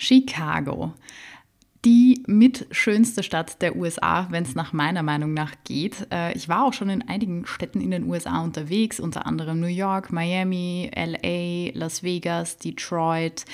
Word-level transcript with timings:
Chicago. 0.00 0.94
Die 1.84 2.22
mit 2.26 2.66
schönste 2.72 3.22
Stadt 3.22 3.62
der 3.62 3.74
USA, 3.76 4.26
wenn 4.30 4.42
es 4.42 4.54
nach 4.54 4.74
meiner 4.74 5.02
Meinung 5.02 5.32
nach 5.32 5.54
geht. 5.64 6.06
Äh, 6.12 6.34
ich 6.34 6.48
war 6.48 6.64
auch 6.64 6.74
schon 6.74 6.90
in 6.90 7.08
einigen 7.08 7.46
Städten 7.46 7.80
in 7.80 7.90
den 7.90 8.04
USA 8.04 8.42
unterwegs, 8.42 9.00
unter 9.00 9.24
anderem 9.26 9.60
New 9.60 9.66
York, 9.66 10.12
Miami, 10.12 10.90
LA, 10.94 11.70
Las 11.78 12.02
Vegas, 12.02 12.58
Detroit, 12.58 13.46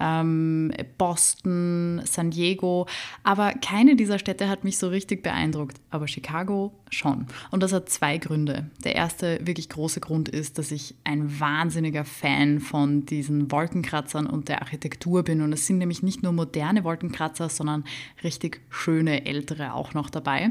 ähm, 0.00 0.72
Boston, 0.96 2.00
San 2.04 2.30
Diego. 2.30 2.86
Aber 3.22 3.52
keine 3.52 3.96
dieser 3.96 4.18
Städte 4.18 4.48
hat 4.48 4.64
mich 4.64 4.78
so 4.78 4.88
richtig 4.88 5.22
beeindruckt. 5.22 5.80
Aber 5.90 6.08
Chicago 6.08 6.72
schon. 6.90 7.26
Und 7.50 7.62
das 7.62 7.72
hat 7.72 7.88
zwei 7.88 8.18
Gründe. 8.18 8.70
Der 8.84 8.94
erste 8.94 9.38
wirklich 9.42 9.68
große 9.68 10.00
Grund 10.00 10.28
ist, 10.28 10.58
dass 10.58 10.70
ich 10.70 10.94
ein 11.04 11.40
wahnsinniger 11.40 12.04
Fan 12.04 12.60
von 12.60 13.04
diesen 13.06 13.50
Wolkenkratzern 13.50 14.26
und 14.26 14.48
der 14.48 14.62
Architektur 14.62 15.22
bin. 15.22 15.42
Und 15.42 15.52
es 15.52 15.66
sind 15.66 15.78
nämlich 15.78 16.02
nicht 16.02 16.22
nur 16.22 16.32
moderne 16.32 16.84
Wolkenkratzer, 16.84 17.48
sondern 17.48 17.84
richtig 18.22 18.60
schöne 18.70 19.26
ältere 19.26 19.74
auch 19.74 19.94
noch 19.94 20.10
dabei. 20.10 20.50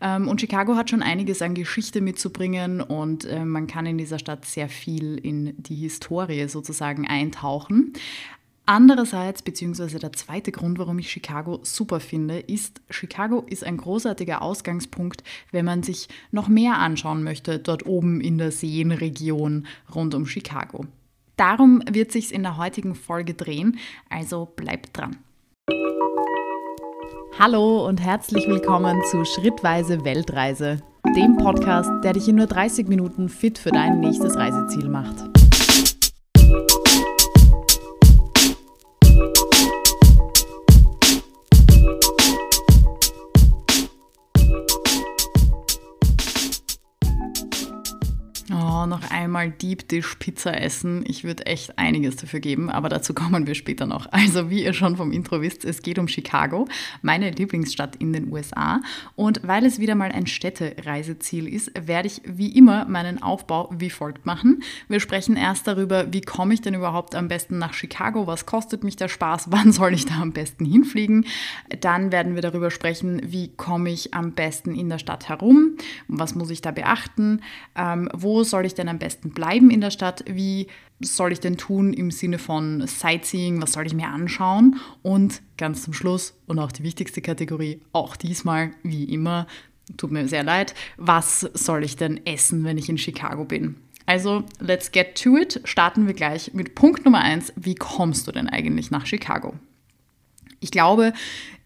Ähm, 0.00 0.28
und 0.28 0.40
Chicago 0.40 0.76
hat 0.76 0.90
schon 0.90 1.02
einiges 1.02 1.42
an 1.42 1.54
Geschichte 1.54 2.00
mitzubringen 2.00 2.80
und 2.80 3.24
äh, 3.24 3.44
man 3.44 3.66
kann 3.66 3.86
in 3.86 3.98
dieser 3.98 4.18
Stadt 4.18 4.44
sehr 4.44 4.68
viel 4.68 5.18
in 5.18 5.54
die 5.62 5.76
Historie 5.76 6.48
sozusagen 6.48 7.06
eintauchen. 7.06 7.92
Andererseits, 8.68 9.42
beziehungsweise 9.42 10.00
der 10.00 10.12
zweite 10.12 10.50
Grund, 10.50 10.80
warum 10.80 10.98
ich 10.98 11.08
Chicago 11.08 11.60
super 11.62 12.00
finde, 12.00 12.40
ist, 12.40 12.80
Chicago 12.90 13.44
ist 13.48 13.62
ein 13.62 13.76
großartiger 13.76 14.42
Ausgangspunkt, 14.42 15.22
wenn 15.52 15.64
man 15.64 15.84
sich 15.84 16.08
noch 16.32 16.48
mehr 16.48 16.78
anschauen 16.78 17.22
möchte, 17.22 17.60
dort 17.60 17.86
oben 17.86 18.20
in 18.20 18.38
der 18.38 18.50
Seenregion 18.50 19.68
rund 19.94 20.16
um 20.16 20.26
Chicago. 20.26 20.84
Darum 21.36 21.80
wird 21.88 22.10
sich's 22.10 22.32
in 22.32 22.42
der 22.42 22.56
heutigen 22.56 22.96
Folge 22.96 23.34
drehen, 23.34 23.78
also 24.10 24.48
bleibt 24.56 24.96
dran. 24.96 25.16
Hallo 27.38 27.86
und 27.86 28.00
herzlich 28.00 28.48
willkommen 28.48 29.00
zu 29.12 29.24
Schrittweise 29.24 30.04
Weltreise, 30.04 30.82
dem 31.14 31.36
Podcast, 31.36 31.90
der 32.02 32.14
dich 32.14 32.26
in 32.26 32.34
nur 32.34 32.46
30 32.46 32.88
Minuten 32.88 33.28
fit 33.28 33.58
für 33.58 33.70
dein 33.70 34.00
nächstes 34.00 34.34
Reiseziel 34.34 34.88
macht. 34.88 35.45
Noch 48.86 49.10
einmal 49.10 49.50
Deep 49.50 49.88
Dish 49.88 50.16
Pizza 50.16 50.60
essen. 50.60 51.04
Ich 51.06 51.24
würde 51.24 51.46
echt 51.46 51.78
einiges 51.78 52.16
dafür 52.16 52.40
geben, 52.40 52.70
aber 52.70 52.88
dazu 52.88 53.14
kommen 53.14 53.46
wir 53.46 53.54
später 53.54 53.86
noch. 53.86 54.06
Also, 54.12 54.50
wie 54.50 54.64
ihr 54.64 54.72
schon 54.72 54.96
vom 54.96 55.12
Intro 55.12 55.40
wisst, 55.42 55.64
es 55.64 55.82
geht 55.82 55.98
um 55.98 56.08
Chicago, 56.08 56.66
meine 57.02 57.30
Lieblingsstadt 57.30 57.96
in 57.96 58.12
den 58.12 58.32
USA. 58.32 58.80
Und 59.14 59.40
weil 59.46 59.64
es 59.66 59.78
wieder 59.78 59.94
mal 59.94 60.12
ein 60.12 60.26
Städtereiseziel 60.26 61.48
ist, 61.48 61.72
werde 61.78 62.08
ich 62.08 62.22
wie 62.24 62.56
immer 62.56 62.86
meinen 62.86 63.22
Aufbau 63.22 63.68
wie 63.76 63.90
folgt 63.90 64.26
machen. 64.26 64.62
Wir 64.88 65.00
sprechen 65.00 65.36
erst 65.36 65.66
darüber, 65.66 66.12
wie 66.12 66.20
komme 66.20 66.54
ich 66.54 66.62
denn 66.62 66.74
überhaupt 66.74 67.14
am 67.14 67.28
besten 67.28 67.58
nach 67.58 67.74
Chicago, 67.74 68.26
was 68.26 68.46
kostet 68.46 68.84
mich 68.84 68.96
der 68.96 69.08
Spaß, 69.08 69.46
wann 69.50 69.72
soll 69.72 69.94
ich 69.94 70.06
da 70.06 70.20
am 70.20 70.32
besten 70.32 70.64
hinfliegen. 70.64 71.26
Dann 71.80 72.12
werden 72.12 72.34
wir 72.34 72.42
darüber 72.42 72.70
sprechen, 72.70 73.20
wie 73.24 73.48
komme 73.48 73.90
ich 73.90 74.14
am 74.14 74.32
besten 74.32 74.74
in 74.74 74.88
der 74.88 74.98
Stadt 74.98 75.28
herum, 75.28 75.76
was 76.08 76.34
muss 76.34 76.50
ich 76.50 76.62
da 76.62 76.70
beachten, 76.70 77.40
ähm, 77.74 78.08
wo 78.14 78.44
soll 78.44 78.64
ich 78.64 78.74
denn 78.78 78.88
am 78.88 78.98
besten 78.98 79.30
bleiben 79.30 79.70
in 79.70 79.80
der 79.80 79.90
Stadt? 79.90 80.24
Wie 80.26 80.68
soll 81.00 81.32
ich 81.32 81.40
denn 81.40 81.56
tun 81.56 81.92
im 81.92 82.10
Sinne 82.10 82.38
von 82.38 82.86
Sightseeing? 82.86 83.60
Was 83.60 83.72
soll 83.72 83.86
ich 83.86 83.94
mir 83.94 84.08
anschauen? 84.08 84.76
Und 85.02 85.42
ganz 85.56 85.82
zum 85.82 85.92
Schluss 85.92 86.34
und 86.46 86.58
auch 86.58 86.72
die 86.72 86.82
wichtigste 86.82 87.20
Kategorie, 87.20 87.80
auch 87.92 88.16
diesmal 88.16 88.72
wie 88.82 89.04
immer, 89.04 89.46
tut 89.96 90.10
mir 90.10 90.26
sehr 90.28 90.42
leid, 90.42 90.74
was 90.96 91.40
soll 91.40 91.84
ich 91.84 91.96
denn 91.96 92.24
essen, 92.26 92.64
wenn 92.64 92.78
ich 92.78 92.88
in 92.88 92.98
Chicago 92.98 93.44
bin? 93.44 93.76
Also, 94.06 94.44
let's 94.60 94.92
get 94.92 95.20
to 95.20 95.36
it. 95.36 95.60
Starten 95.64 96.06
wir 96.06 96.14
gleich 96.14 96.54
mit 96.54 96.76
Punkt 96.76 97.04
Nummer 97.04 97.20
eins. 97.22 97.52
Wie 97.56 97.74
kommst 97.74 98.26
du 98.26 98.32
denn 98.32 98.48
eigentlich 98.48 98.92
nach 98.92 99.04
Chicago? 99.04 99.54
Ich 100.60 100.70
glaube, 100.70 101.12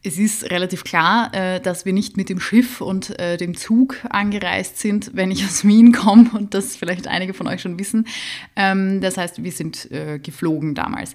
es 0.03 0.19
ist 0.19 0.50
relativ 0.50 0.84
klar, 0.84 1.33
äh, 1.34 1.61
dass 1.61 1.84
wir 1.84 1.93
nicht 1.93 2.16
mit 2.16 2.28
dem 2.28 2.41
Schiff 2.41 2.81
und 2.81 3.19
äh, 3.19 3.37
dem 3.37 3.56
Zug 3.56 3.97
angereist 4.09 4.78
sind, 4.78 5.11
wenn 5.15 5.31
ich 5.31 5.44
aus 5.44 5.65
Wien 5.65 5.93
komme 5.93 6.31
und 6.33 6.55
das 6.55 6.77
vielleicht 6.77 7.06
einige 7.06 7.34
von 7.34 7.47
euch 7.47 7.61
schon 7.61 7.78
wissen. 7.78 8.06
Ähm, 8.56 9.00
das 9.00 9.19
heißt, 9.19 9.43
wir 9.43 9.53
sind 9.53 9.91
äh, 9.91 10.19
geflogen 10.19 10.75
damals. 10.75 11.15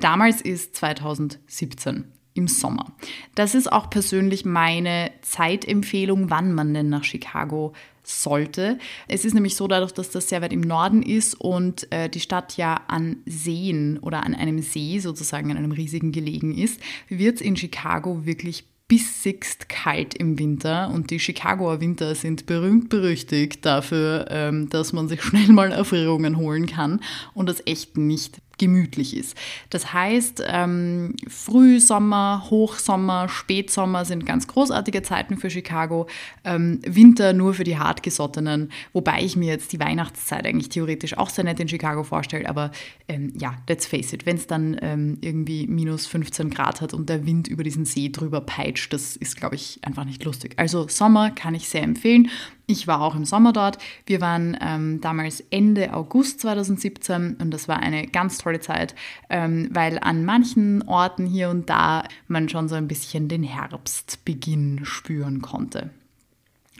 Damals 0.00 0.40
ist 0.40 0.76
2017 0.76 2.04
im 2.34 2.48
Sommer. 2.48 2.92
Das 3.34 3.54
ist 3.54 3.70
auch 3.70 3.90
persönlich 3.90 4.44
meine 4.44 5.10
Zeitempfehlung, 5.22 6.30
wann 6.30 6.52
man 6.52 6.74
denn 6.74 6.88
nach 6.88 7.04
Chicago 7.04 7.72
sollte. 8.08 8.78
Es 9.06 9.24
ist 9.24 9.34
nämlich 9.34 9.54
so, 9.54 9.68
dadurch, 9.68 9.92
dass 9.92 10.10
das 10.10 10.28
sehr 10.28 10.42
weit 10.42 10.52
im 10.52 10.60
Norden 10.60 11.02
ist 11.02 11.34
und 11.40 11.90
äh, 11.92 12.08
die 12.08 12.20
Stadt 12.20 12.56
ja 12.56 12.80
an 12.88 13.18
Seen 13.26 13.98
oder 13.98 14.24
an 14.24 14.34
einem 14.34 14.62
See 14.62 14.98
sozusagen, 14.98 15.50
an 15.50 15.56
einem 15.56 15.72
riesigen 15.72 16.12
gelegen 16.12 16.56
ist, 16.56 16.80
wird 17.08 17.36
es 17.36 17.40
in 17.40 17.56
Chicago 17.56 18.24
wirklich 18.24 18.64
bissigst 18.88 19.68
kalt 19.68 20.14
im 20.14 20.38
Winter 20.38 20.90
und 20.92 21.10
die 21.10 21.20
Chicagoer 21.20 21.80
Winter 21.82 22.14
sind 22.14 22.46
berühmt 22.46 22.88
berüchtigt 22.88 23.66
dafür, 23.66 24.26
ähm, 24.30 24.70
dass 24.70 24.94
man 24.94 25.08
sich 25.08 25.22
schnell 25.22 25.48
mal 25.48 25.70
Erfrierungen 25.70 26.38
holen 26.38 26.66
kann 26.66 27.00
und 27.34 27.48
das 27.48 27.62
echt 27.66 27.98
nicht 27.98 28.40
gemütlich 28.58 29.16
ist. 29.16 29.36
Das 29.70 29.92
heißt, 29.92 30.42
ähm, 30.46 31.14
Frühsommer, 31.26 32.44
Hochsommer, 32.50 33.28
Spätsommer 33.28 34.04
sind 34.04 34.26
ganz 34.26 34.46
großartige 34.46 35.02
Zeiten 35.02 35.36
für 35.36 35.50
Chicago. 35.50 36.06
Ähm, 36.44 36.80
Winter 36.86 37.32
nur 37.32 37.54
für 37.54 37.64
die 37.64 37.78
Hartgesottenen, 37.78 38.70
wobei 38.92 39.22
ich 39.22 39.36
mir 39.36 39.48
jetzt 39.48 39.72
die 39.72 39.80
Weihnachtszeit 39.80 40.46
eigentlich 40.46 40.68
theoretisch 40.68 41.16
auch 41.16 41.30
sehr 41.30 41.44
nett 41.44 41.60
in 41.60 41.68
Chicago 41.68 42.02
vorstelle. 42.02 42.48
Aber 42.48 42.70
ähm, 43.08 43.32
ja, 43.38 43.54
let's 43.68 43.86
face 43.86 44.12
it, 44.12 44.26
wenn 44.26 44.36
es 44.36 44.46
dann 44.46 44.76
ähm, 44.82 45.18
irgendwie 45.20 45.66
minus 45.66 46.06
15 46.06 46.50
Grad 46.50 46.80
hat 46.80 46.94
und 46.94 47.08
der 47.08 47.26
Wind 47.26 47.48
über 47.48 47.62
diesen 47.62 47.84
See 47.84 48.10
drüber 48.10 48.40
peitscht, 48.40 48.92
das 48.92 49.16
ist, 49.16 49.36
glaube 49.36 49.54
ich, 49.54 49.78
einfach 49.82 50.04
nicht 50.04 50.24
lustig. 50.24 50.54
Also 50.56 50.88
Sommer 50.88 51.30
kann 51.30 51.54
ich 51.54 51.68
sehr 51.68 51.82
empfehlen. 51.82 52.28
Ich 52.70 52.86
war 52.86 53.00
auch 53.00 53.16
im 53.16 53.24
Sommer 53.24 53.54
dort. 53.54 53.78
Wir 54.04 54.20
waren 54.20 54.54
ähm, 54.60 55.00
damals 55.00 55.40
Ende 55.48 55.94
August 55.94 56.40
2017 56.40 57.38
und 57.40 57.50
das 57.50 57.66
war 57.66 57.78
eine 57.78 58.06
ganz 58.06 58.36
tolle 58.36 58.60
Zeit, 58.60 58.94
ähm, 59.30 59.70
weil 59.72 59.98
an 59.98 60.26
manchen 60.26 60.82
Orten 60.86 61.24
hier 61.24 61.48
und 61.48 61.70
da 61.70 62.04
man 62.26 62.50
schon 62.50 62.68
so 62.68 62.74
ein 62.74 62.86
bisschen 62.86 63.28
den 63.28 63.42
Herbstbeginn 63.42 64.80
spüren 64.84 65.40
konnte. 65.40 65.88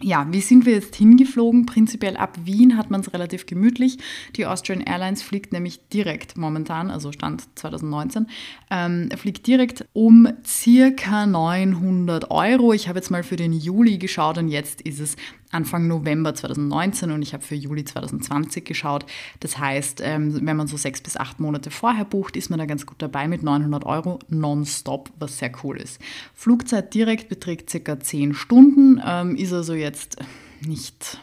Ja, 0.01 0.29
wie 0.31 0.41
sind 0.41 0.65
wir 0.65 0.75
jetzt 0.75 0.95
hingeflogen? 0.95 1.67
Prinzipiell 1.67 2.17
ab 2.17 2.39
Wien 2.45 2.77
hat 2.77 2.89
man 2.91 3.01
es 3.01 3.13
relativ 3.13 3.47
gemütlich. 3.47 3.99
Die 4.37 4.47
Austrian 4.47 4.81
Airlines 4.81 5.23
fliegt 5.23 5.53
nämlich 5.53 5.89
direkt 5.89 6.37
momentan, 6.37 6.91
also 6.91 7.11
Stand 7.11 7.43
2019, 7.59 8.29
ähm, 8.71 9.09
fliegt 9.17 9.47
direkt 9.49 9.87
um 9.95 10.29
circa 10.47 11.27
900 11.27 12.31
Euro. 12.31 12.73
Ich 12.73 12.89
habe 12.89 12.99
jetzt 12.99 13.11
mal 13.11 13.25
für 13.25 13.35
den 13.35 13.53
Juli 13.53 13.99
geschaut 13.99 14.39
und 14.39 14.49
jetzt 14.49 14.83
ist 14.83 15.01
es 15.01 15.17
Anfang 15.51 15.87
November 15.89 16.35
2019 16.35 17.11
und 17.11 17.23
ich 17.23 17.33
habe 17.33 17.43
für 17.43 17.55
Juli 17.55 17.85
2020 17.85 18.65
geschaut. 18.65 19.07
Das 19.41 19.59
heißt, 19.59 20.01
ähm, 20.05 20.47
wenn 20.47 20.57
man 20.57 20.67
so 20.67 20.77
sechs 20.77 21.01
bis 21.01 21.17
acht 21.17 21.41
Monate 21.41 21.71
vorher 21.71 22.05
bucht, 22.05 22.37
ist 22.37 22.51
man 22.51 22.59
da 22.59 22.67
ganz 22.67 22.87
gut 22.87 23.01
dabei 23.01 23.29
mit 23.29 23.43
900 23.43 23.85
Euro 23.87 24.19
nonstop, 24.29 25.11
was 25.19 25.39
sehr 25.39 25.53
cool 25.63 25.79
ist. 25.79 26.01
Flugzeit 26.35 26.93
direkt 26.95 27.29
beträgt 27.29 27.71
circa 27.71 27.99
10 27.99 28.35
Stunden, 28.35 29.01
ähm, 29.05 29.37
ist 29.37 29.53
also 29.53 29.75
jetzt 29.75 30.19
nicht 30.61 31.21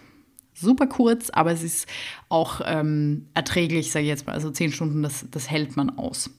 super 0.55 0.88
kurz, 0.88 1.29
aber 1.29 1.51
es 1.51 1.63
ist 1.63 1.88
auch 2.29 2.61
ähm, 2.66 3.27
erträglich, 3.33 3.91
sage 3.91 4.03
ich 4.03 4.09
jetzt 4.09 4.25
mal. 4.25 4.33
Also 4.33 4.49
zehn 4.49 4.71
Stunden, 4.71 5.03
das, 5.03 5.25
das 5.29 5.49
hält 5.49 5.75
man 5.77 5.97
aus. 5.97 6.29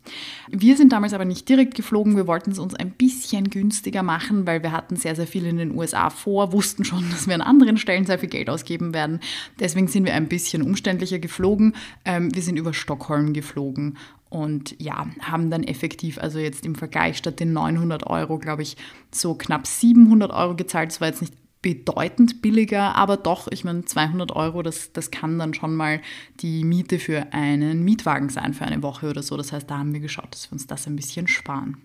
Wir 0.48 0.76
sind 0.76 0.92
damals 0.92 1.12
aber 1.12 1.24
nicht 1.24 1.48
direkt 1.48 1.74
geflogen. 1.74 2.16
Wir 2.16 2.26
wollten 2.26 2.50
es 2.50 2.58
uns 2.58 2.74
ein 2.74 2.90
bisschen 2.90 3.50
günstiger 3.50 4.02
machen, 4.02 4.46
weil 4.46 4.62
wir 4.62 4.72
hatten 4.72 4.96
sehr, 4.96 5.14
sehr 5.14 5.26
viel 5.26 5.46
in 5.46 5.58
den 5.58 5.76
USA 5.76 6.10
vor, 6.10 6.52
wussten 6.52 6.84
schon, 6.84 7.08
dass 7.10 7.26
wir 7.26 7.34
an 7.34 7.42
anderen 7.42 7.76
Stellen 7.76 8.06
sehr 8.06 8.18
viel 8.18 8.28
Geld 8.28 8.50
ausgeben 8.50 8.94
werden. 8.94 9.20
Deswegen 9.60 9.88
sind 9.88 10.06
wir 10.06 10.14
ein 10.14 10.28
bisschen 10.28 10.62
umständlicher 10.62 11.18
geflogen. 11.18 11.74
Ähm, 12.04 12.34
wir 12.34 12.42
sind 12.42 12.58
über 12.58 12.74
Stockholm 12.74 13.32
geflogen 13.32 13.98
und 14.28 14.80
ja, 14.80 15.06
haben 15.20 15.50
dann 15.50 15.62
effektiv, 15.62 16.18
also 16.18 16.38
jetzt 16.38 16.66
im 16.66 16.74
Vergleich 16.74 17.16
statt 17.16 17.38
den 17.38 17.52
900 17.52 18.06
Euro, 18.06 18.38
glaube 18.38 18.62
ich, 18.62 18.76
so 19.12 19.34
knapp 19.34 19.66
700 19.66 20.32
Euro 20.32 20.56
gezahlt. 20.56 20.90
Das 20.90 21.00
war 21.00 21.08
jetzt 21.08 21.20
nicht 21.20 21.34
bedeutend 21.66 22.42
billiger, 22.42 22.94
aber 22.94 23.16
doch, 23.16 23.48
ich 23.50 23.64
meine, 23.64 23.84
200 23.84 24.30
Euro, 24.30 24.62
das, 24.62 24.92
das 24.92 25.10
kann 25.10 25.36
dann 25.36 25.52
schon 25.52 25.74
mal 25.74 26.00
die 26.38 26.62
Miete 26.62 27.00
für 27.00 27.32
einen 27.32 27.82
Mietwagen 27.82 28.28
sein, 28.28 28.54
für 28.54 28.64
eine 28.64 28.84
Woche 28.84 29.10
oder 29.10 29.20
so. 29.20 29.36
Das 29.36 29.50
heißt, 29.50 29.68
da 29.68 29.78
haben 29.78 29.92
wir 29.92 29.98
geschaut, 29.98 30.28
dass 30.30 30.48
wir 30.48 30.52
uns 30.52 30.68
das 30.68 30.86
ein 30.86 30.94
bisschen 30.94 31.26
sparen. 31.26 31.78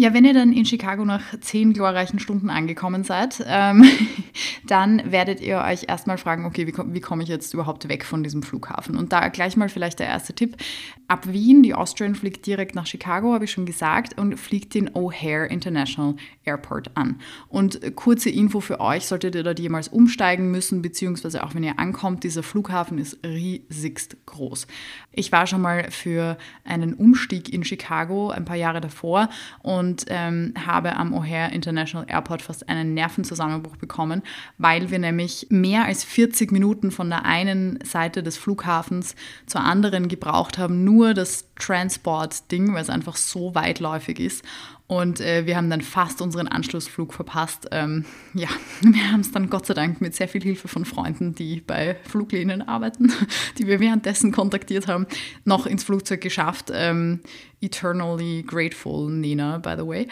Ja, 0.00 0.14
wenn 0.14 0.24
ihr 0.24 0.32
dann 0.32 0.52
in 0.52 0.64
Chicago 0.64 1.04
nach 1.04 1.24
zehn 1.40 1.72
glorreichen 1.72 2.20
Stunden 2.20 2.50
angekommen 2.50 3.02
seid, 3.02 3.44
ähm, 3.48 3.84
dann 4.64 5.02
werdet 5.10 5.40
ihr 5.40 5.58
euch 5.58 5.86
erstmal 5.88 6.18
fragen, 6.18 6.44
okay, 6.44 6.68
wie, 6.68 6.94
wie 6.94 7.00
komme 7.00 7.24
ich 7.24 7.28
jetzt 7.28 7.52
überhaupt 7.52 7.88
weg 7.88 8.04
von 8.04 8.22
diesem 8.22 8.44
Flughafen? 8.44 8.96
Und 8.96 9.12
da 9.12 9.26
gleich 9.26 9.56
mal 9.56 9.68
vielleicht 9.68 9.98
der 9.98 10.06
erste 10.06 10.34
Tipp. 10.34 10.56
Ab 11.08 11.26
Wien, 11.26 11.64
die 11.64 11.74
Austrian 11.74 12.14
fliegt 12.14 12.46
direkt 12.46 12.76
nach 12.76 12.86
Chicago, 12.86 13.32
habe 13.32 13.46
ich 13.46 13.50
schon 13.50 13.66
gesagt, 13.66 14.16
und 14.16 14.38
fliegt 14.38 14.74
den 14.74 14.88
O'Hare 14.90 15.46
International 15.46 16.14
Airport 16.44 16.96
an. 16.96 17.20
Und 17.48 17.96
kurze 17.96 18.30
Info 18.30 18.60
für 18.60 18.78
euch, 18.78 19.04
solltet 19.04 19.34
ihr 19.34 19.42
dort 19.42 19.58
jemals 19.58 19.88
umsteigen 19.88 20.52
müssen, 20.52 20.80
beziehungsweise 20.80 21.42
auch 21.42 21.56
wenn 21.56 21.64
ihr 21.64 21.80
ankommt, 21.80 22.22
dieser 22.22 22.44
Flughafen 22.44 22.98
ist 22.98 23.18
riesigst 23.26 24.16
groß. 24.26 24.68
Ich 25.10 25.32
war 25.32 25.48
schon 25.48 25.62
mal 25.62 25.90
für 25.90 26.38
einen 26.64 26.94
Umstieg 26.94 27.52
in 27.52 27.64
Chicago 27.64 28.30
ein 28.30 28.44
paar 28.44 28.56
Jahre 28.56 28.80
davor 28.80 29.28
und 29.62 29.87
und 29.88 30.04
ähm, 30.08 30.52
habe 30.66 30.96
am 30.96 31.14
O'Hare 31.14 31.50
International 31.50 32.06
Airport 32.08 32.42
fast 32.42 32.68
einen 32.68 32.92
Nervenzusammenbruch 32.92 33.76
bekommen, 33.76 34.22
weil 34.58 34.90
wir 34.90 34.98
nämlich 34.98 35.46
mehr 35.48 35.86
als 35.86 36.04
40 36.04 36.52
Minuten 36.52 36.90
von 36.90 37.08
der 37.08 37.24
einen 37.24 37.78
Seite 37.84 38.22
des 38.22 38.36
Flughafens 38.36 39.14
zur 39.46 39.62
anderen 39.62 40.08
gebraucht 40.08 40.58
haben, 40.58 40.84
nur 40.84 41.14
das 41.14 41.47
Transport-Ding, 41.58 42.72
weil 42.74 42.82
es 42.82 42.90
einfach 42.90 43.16
so 43.16 43.54
weitläufig 43.54 44.20
ist. 44.20 44.44
Und 44.88 45.20
äh, 45.20 45.44
wir 45.44 45.56
haben 45.56 45.68
dann 45.68 45.82
fast 45.82 46.22
unseren 46.22 46.48
Anschlussflug 46.48 47.12
verpasst. 47.12 47.68
Ähm, 47.72 48.06
ja, 48.32 48.48
wir 48.80 49.12
haben 49.12 49.20
es 49.20 49.30
dann 49.30 49.50
Gott 49.50 49.66
sei 49.66 49.74
Dank 49.74 50.00
mit 50.00 50.14
sehr 50.14 50.28
viel 50.28 50.42
Hilfe 50.42 50.66
von 50.66 50.86
Freunden, 50.86 51.34
die 51.34 51.60
bei 51.60 51.96
Fluglinien 52.04 52.62
arbeiten, 52.62 53.12
die 53.58 53.66
wir 53.66 53.80
währenddessen 53.80 54.32
kontaktiert 54.32 54.88
haben, 54.88 55.06
noch 55.44 55.66
ins 55.66 55.84
Flugzeug 55.84 56.22
geschafft. 56.22 56.70
Ähm, 56.72 57.20
eternally 57.60 58.42
grateful, 58.46 59.10
Nina, 59.10 59.58
by 59.58 59.74
the 59.76 59.86
way. 59.86 60.08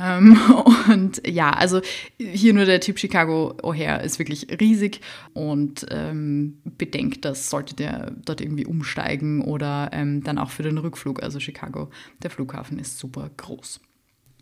Ähm, 0.00 0.38
und 0.92 1.22
ja, 1.26 1.50
also 1.50 1.80
hier 2.18 2.54
nur 2.54 2.64
der 2.64 2.80
Typ 2.80 2.98
Chicago 2.98 3.56
O'Hare 3.62 4.02
ist 4.02 4.18
wirklich 4.18 4.46
riesig 4.60 5.00
und 5.32 5.86
ähm, 5.90 6.58
bedenkt 6.64 7.24
das, 7.24 7.50
solltet 7.50 7.80
ihr 7.80 8.12
dort 8.24 8.40
irgendwie 8.40 8.66
umsteigen 8.66 9.42
oder 9.42 9.90
ähm, 9.92 10.22
dann 10.22 10.38
auch 10.38 10.50
für 10.50 10.62
den 10.62 10.78
Rückflug. 10.78 11.22
Also 11.22 11.40
Chicago, 11.40 11.90
der 12.22 12.30
Flughafen 12.30 12.78
ist 12.78 12.98
super 12.98 13.30
groß. 13.36 13.80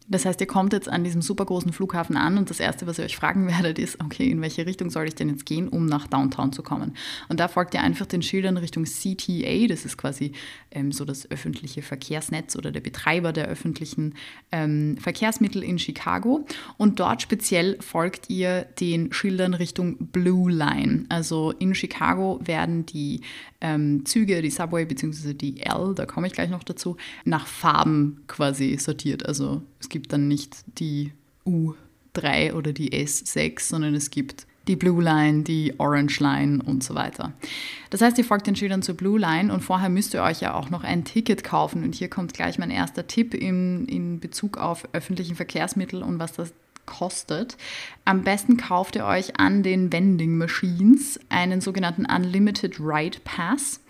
Das 0.09 0.25
heißt, 0.25 0.41
ihr 0.41 0.47
kommt 0.47 0.73
jetzt 0.73 0.89
an 0.89 1.05
diesem 1.05 1.23
super 1.23 1.45
großen 1.45 1.73
Flughafen 1.73 2.17
an 2.17 2.37
und 2.37 2.51
das 2.51 2.61
Erste, 2.61 2.87
was 2.87 2.99
ihr 2.99 3.05
euch 3.05 3.17
fragen 3.17 3.47
werdet, 3.49 3.79
ist, 3.79 4.01
okay, 4.03 4.29
in 4.29 4.41
welche 4.41 4.67
Richtung 4.67 4.91
soll 4.91 5.07
ich 5.07 5.15
denn 5.15 5.29
jetzt 5.29 5.47
gehen, 5.47 5.69
um 5.69 5.87
nach 5.87 6.07
Downtown 6.07 6.53
zu 6.53 6.63
kommen? 6.63 6.95
Und 7.29 7.41
da 7.41 7.49
folgt 7.49 7.75
ihr 7.75 7.83
einfach 7.83 8.07
den 8.07 8.23
Schildern 8.23 8.57
Richtung 8.57 8.85
CTA, 8.85 9.67
das 9.69 9.85
ist 9.85 9.97
quasi 9.97 10.33
ähm, 10.71 10.93
so 10.93 11.05
das 11.05 11.31
öffentliche 11.31 11.83
Verkehrsnetz 11.83 12.57
oder 12.57 12.73
der 12.73 12.81
Betreiber 12.81 13.33
der 13.33 13.47
öffentlichen 13.47 14.15
ähm, 14.51 14.97
Verkehrsmittel 14.99 15.63
in 15.63 15.79
Chicago. 15.79 16.47
Und 16.77 17.01
dort 17.01 17.23
speziell 17.23 17.79
folgt 17.81 18.29
ihr 18.29 18.63
den 18.81 19.13
Schildern 19.13 19.55
Richtung 19.55 19.97
Blue 19.99 20.51
Line. 20.51 21.07
Also 21.09 21.53
in 21.59 21.75
Chicago 21.75 22.41
werden 22.43 22.87
die 22.87 23.21
ähm, 23.61 24.05
Züge, 24.05 24.43
die 24.43 24.51
Subway 24.51 24.85
bzw. 24.85 25.35
die 25.35 25.61
L, 25.61 25.95
da 25.95 26.07
komme 26.07 26.27
ich 26.27 26.33
gleich 26.33 26.51
noch 26.51 26.65
dazu, 26.65 26.97
nach 27.25 27.47
Farben 27.47 28.23
quasi 28.27 28.77
sortiert. 28.79 29.27
Also 29.27 29.63
es 29.83 29.89
gibt 29.89 30.13
dann 30.13 30.29
nicht 30.29 30.57
die 30.79 31.13
U3 31.45 32.55
oder 32.55 32.73
die 32.73 32.93
S6, 32.93 33.61
sondern 33.61 33.95
es 33.95 34.11
gibt 34.11 34.47
die 34.69 34.77
Blue 34.77 35.03
Line, 35.03 35.43
die 35.43 35.75
Orange 35.79 36.21
Line 36.21 36.63
und 36.63 36.85
so 36.85 36.95
weiter. 36.95 37.33
Das 37.91 38.01
heißt, 38.01 38.17
ihr 38.17 38.25
folgt 38.25 38.47
den 38.47 38.55
Schildern 38.55 38.83
zur 38.83 38.95
Blue 38.95 39.19
Line 39.19 39.53
und 39.53 39.61
vorher 39.61 39.89
müsst 39.89 40.15
ihr 40.15 40.23
euch 40.23 40.41
ja 40.41 40.55
auch 40.55 40.71
noch 40.71 40.85
ein 40.85 41.05
Ticket 41.05 41.43
kaufen. 41.43 41.83
Und 41.83 41.97
hier 41.97 42.09
kommt 42.09 42.33
gleich 42.33 42.59
mein 42.59 42.71
erster 42.71 43.09
Tipp 43.09 43.35
in, 43.35 43.87
in 43.87 44.21
Bezug 44.21 44.57
auf 44.57 44.89
öffentlichen 44.93 45.35
Verkehrsmittel 45.35 46.05
und 46.05 46.21
was 46.21 46.33
das 46.33 46.53
kostet. 46.87 47.57
Am 48.05 48.23
besten 48.23 48.57
kauft 48.57 48.97
ihr 48.97 49.05
euch 49.05 49.39
an 49.39 49.63
den 49.63 49.93
Vending 49.93 50.37
Machines 50.37 51.21
einen 51.29 51.61
sogenannten 51.61 52.07
Unlimited 52.07 52.81
Ride 52.81 53.19
Pass 53.25 53.81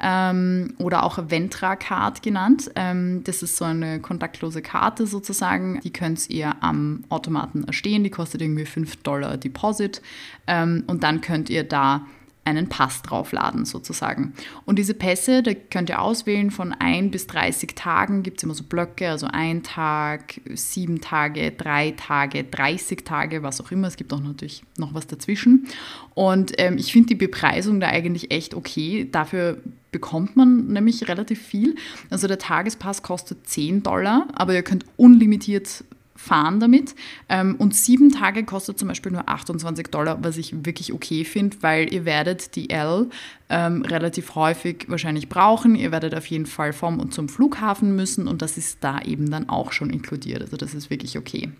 ähm, 0.00 0.74
oder 0.78 1.02
auch 1.04 1.18
Ventra 1.30 1.76
Card 1.76 2.22
genannt. 2.22 2.70
Ähm, 2.76 3.22
das 3.24 3.42
ist 3.42 3.56
so 3.56 3.64
eine 3.64 4.00
kontaktlose 4.00 4.62
Karte 4.62 5.06
sozusagen. 5.06 5.80
Die 5.82 5.92
könnt 5.92 6.30
ihr 6.30 6.56
am 6.62 7.04
Automaten 7.08 7.64
erstehen. 7.64 8.04
Die 8.04 8.10
kostet 8.10 8.42
irgendwie 8.42 8.66
5 8.66 8.96
Dollar 9.02 9.36
Deposit 9.36 10.00
ähm, 10.46 10.84
und 10.86 11.02
dann 11.02 11.20
könnt 11.20 11.50
ihr 11.50 11.64
da 11.64 12.06
einen 12.48 12.68
Pass 12.68 13.02
draufladen 13.02 13.64
sozusagen. 13.64 14.32
Und 14.64 14.78
diese 14.78 14.94
Pässe, 14.94 15.42
da 15.42 15.52
könnt 15.54 15.88
ihr 15.88 16.00
auswählen 16.00 16.50
von 16.50 16.72
1 16.72 17.10
bis 17.10 17.26
30 17.26 17.74
Tagen, 17.74 18.22
gibt 18.22 18.38
es 18.38 18.44
immer 18.44 18.54
so 18.54 18.64
Blöcke, 18.64 19.10
also 19.10 19.28
ein 19.30 19.62
Tag, 19.62 20.40
sieben 20.54 21.00
Tage, 21.00 21.52
drei 21.52 21.92
Tage, 21.92 22.44
30 22.44 23.04
Tage, 23.04 23.42
was 23.42 23.60
auch 23.60 23.70
immer. 23.70 23.88
Es 23.88 23.96
gibt 23.96 24.12
auch 24.12 24.20
natürlich 24.20 24.62
noch 24.76 24.94
was 24.94 25.06
dazwischen. 25.06 25.68
Und 26.14 26.52
ähm, 26.58 26.78
ich 26.78 26.92
finde 26.92 27.08
die 27.08 27.14
Bepreisung 27.14 27.80
da 27.80 27.88
eigentlich 27.88 28.30
echt 28.30 28.54
okay. 28.54 29.08
Dafür 29.10 29.58
bekommt 29.92 30.36
man 30.36 30.66
nämlich 30.66 31.08
relativ 31.08 31.40
viel. 31.40 31.76
Also 32.10 32.26
der 32.26 32.38
Tagespass 32.38 33.02
kostet 33.02 33.46
10 33.46 33.82
Dollar, 33.82 34.28
aber 34.34 34.54
ihr 34.54 34.62
könnt 34.62 34.84
unlimitiert 34.96 35.84
fahren 36.18 36.58
damit. 36.58 36.94
Ähm, 37.28 37.54
und 37.56 37.74
sieben 37.74 38.10
Tage 38.10 38.44
kostet 38.44 38.78
zum 38.78 38.88
Beispiel 38.88 39.12
nur 39.12 39.28
28 39.28 39.86
Dollar, 39.86 40.22
was 40.22 40.36
ich 40.36 40.64
wirklich 40.66 40.92
okay 40.92 41.24
finde, 41.24 41.56
weil 41.60 41.92
ihr 41.94 42.04
werdet 42.04 42.56
die 42.56 42.70
L 42.70 43.08
ähm, 43.48 43.82
relativ 43.82 44.34
häufig 44.34 44.86
wahrscheinlich 44.88 45.28
brauchen. 45.28 45.76
Ihr 45.76 45.92
werdet 45.92 46.14
auf 46.14 46.26
jeden 46.26 46.46
Fall 46.46 46.72
vom 46.72 46.98
und 46.98 47.14
zum 47.14 47.28
Flughafen 47.28 47.94
müssen 47.94 48.26
und 48.26 48.42
das 48.42 48.58
ist 48.58 48.78
da 48.82 49.00
eben 49.00 49.30
dann 49.30 49.48
auch 49.48 49.70
schon 49.70 49.90
inkludiert. 49.90 50.42
Also 50.42 50.56
das 50.56 50.74
ist 50.74 50.90
wirklich 50.90 51.16
okay. 51.16 51.50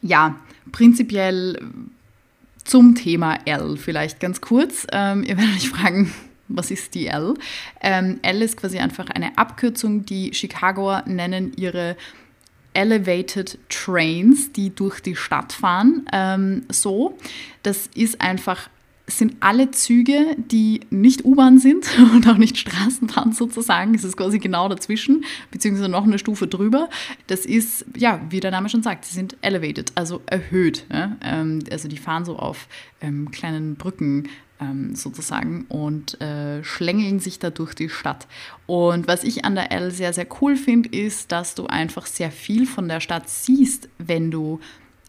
Ja, 0.00 0.36
prinzipiell 0.72 1.60
zum 2.64 2.94
Thema 2.94 3.38
L 3.44 3.76
vielleicht 3.76 4.18
ganz 4.18 4.40
kurz. 4.40 4.86
Ähm, 4.92 5.24
ihr 5.24 5.36
werdet 5.36 5.56
euch 5.56 5.68
fragen, 5.68 6.10
was 6.48 6.70
ist 6.70 6.94
die 6.94 7.08
L? 7.08 7.34
Ähm, 7.82 8.18
L 8.22 8.40
ist 8.40 8.56
quasi 8.56 8.78
einfach 8.78 9.10
eine 9.10 9.36
Abkürzung, 9.36 10.06
die 10.06 10.32
Chicagoer 10.32 11.04
nennen 11.06 11.52
ihre 11.56 11.96
Elevated 12.74 13.58
Trains, 13.68 14.52
die 14.52 14.74
durch 14.74 15.00
die 15.00 15.16
Stadt 15.16 15.52
fahren. 15.52 16.06
Ähm, 16.12 16.64
so, 16.70 17.16
das 17.62 17.88
ist 17.94 18.20
einfach 18.20 18.68
sind 19.08 19.36
alle 19.40 19.70
Züge, 19.70 20.36
die 20.36 20.80
nicht 20.90 21.24
U-Bahn 21.24 21.58
sind 21.58 21.86
und 22.14 22.28
auch 22.28 22.36
nicht 22.36 22.58
Straßenbahn 22.58 23.32
sozusagen. 23.32 23.94
Es 23.94 24.04
ist 24.04 24.16
quasi 24.16 24.38
genau 24.38 24.68
dazwischen, 24.68 25.24
beziehungsweise 25.50 25.88
noch 25.88 26.04
eine 26.04 26.18
Stufe 26.18 26.46
drüber. 26.46 26.88
Das 27.26 27.46
ist, 27.46 27.86
ja, 27.96 28.20
wie 28.28 28.40
der 28.40 28.50
Name 28.50 28.68
schon 28.68 28.82
sagt, 28.82 29.06
sie 29.06 29.14
sind 29.14 29.36
elevated, 29.40 29.92
also 29.94 30.20
erhöht. 30.26 30.84
Ja? 30.92 31.16
Ähm, 31.22 31.60
also 31.70 31.88
die 31.88 31.96
fahren 31.96 32.24
so 32.24 32.36
auf 32.36 32.68
ähm, 33.00 33.30
kleinen 33.30 33.76
Brücken 33.76 34.28
ähm, 34.60 34.94
sozusagen 34.94 35.66
und 35.68 36.20
äh, 36.20 36.62
schlängeln 36.64 37.20
sich 37.20 37.38
da 37.38 37.50
durch 37.50 37.74
die 37.74 37.88
Stadt. 37.88 38.26
Und 38.66 39.08
was 39.08 39.24
ich 39.24 39.44
an 39.44 39.54
der 39.54 39.72
L 39.72 39.90
sehr, 39.90 40.12
sehr 40.12 40.26
cool 40.40 40.56
finde, 40.56 40.88
ist, 40.90 41.32
dass 41.32 41.54
du 41.54 41.66
einfach 41.66 42.06
sehr 42.06 42.30
viel 42.30 42.66
von 42.66 42.88
der 42.88 43.00
Stadt 43.00 43.28
siehst, 43.28 43.88
wenn 43.98 44.30
du 44.30 44.60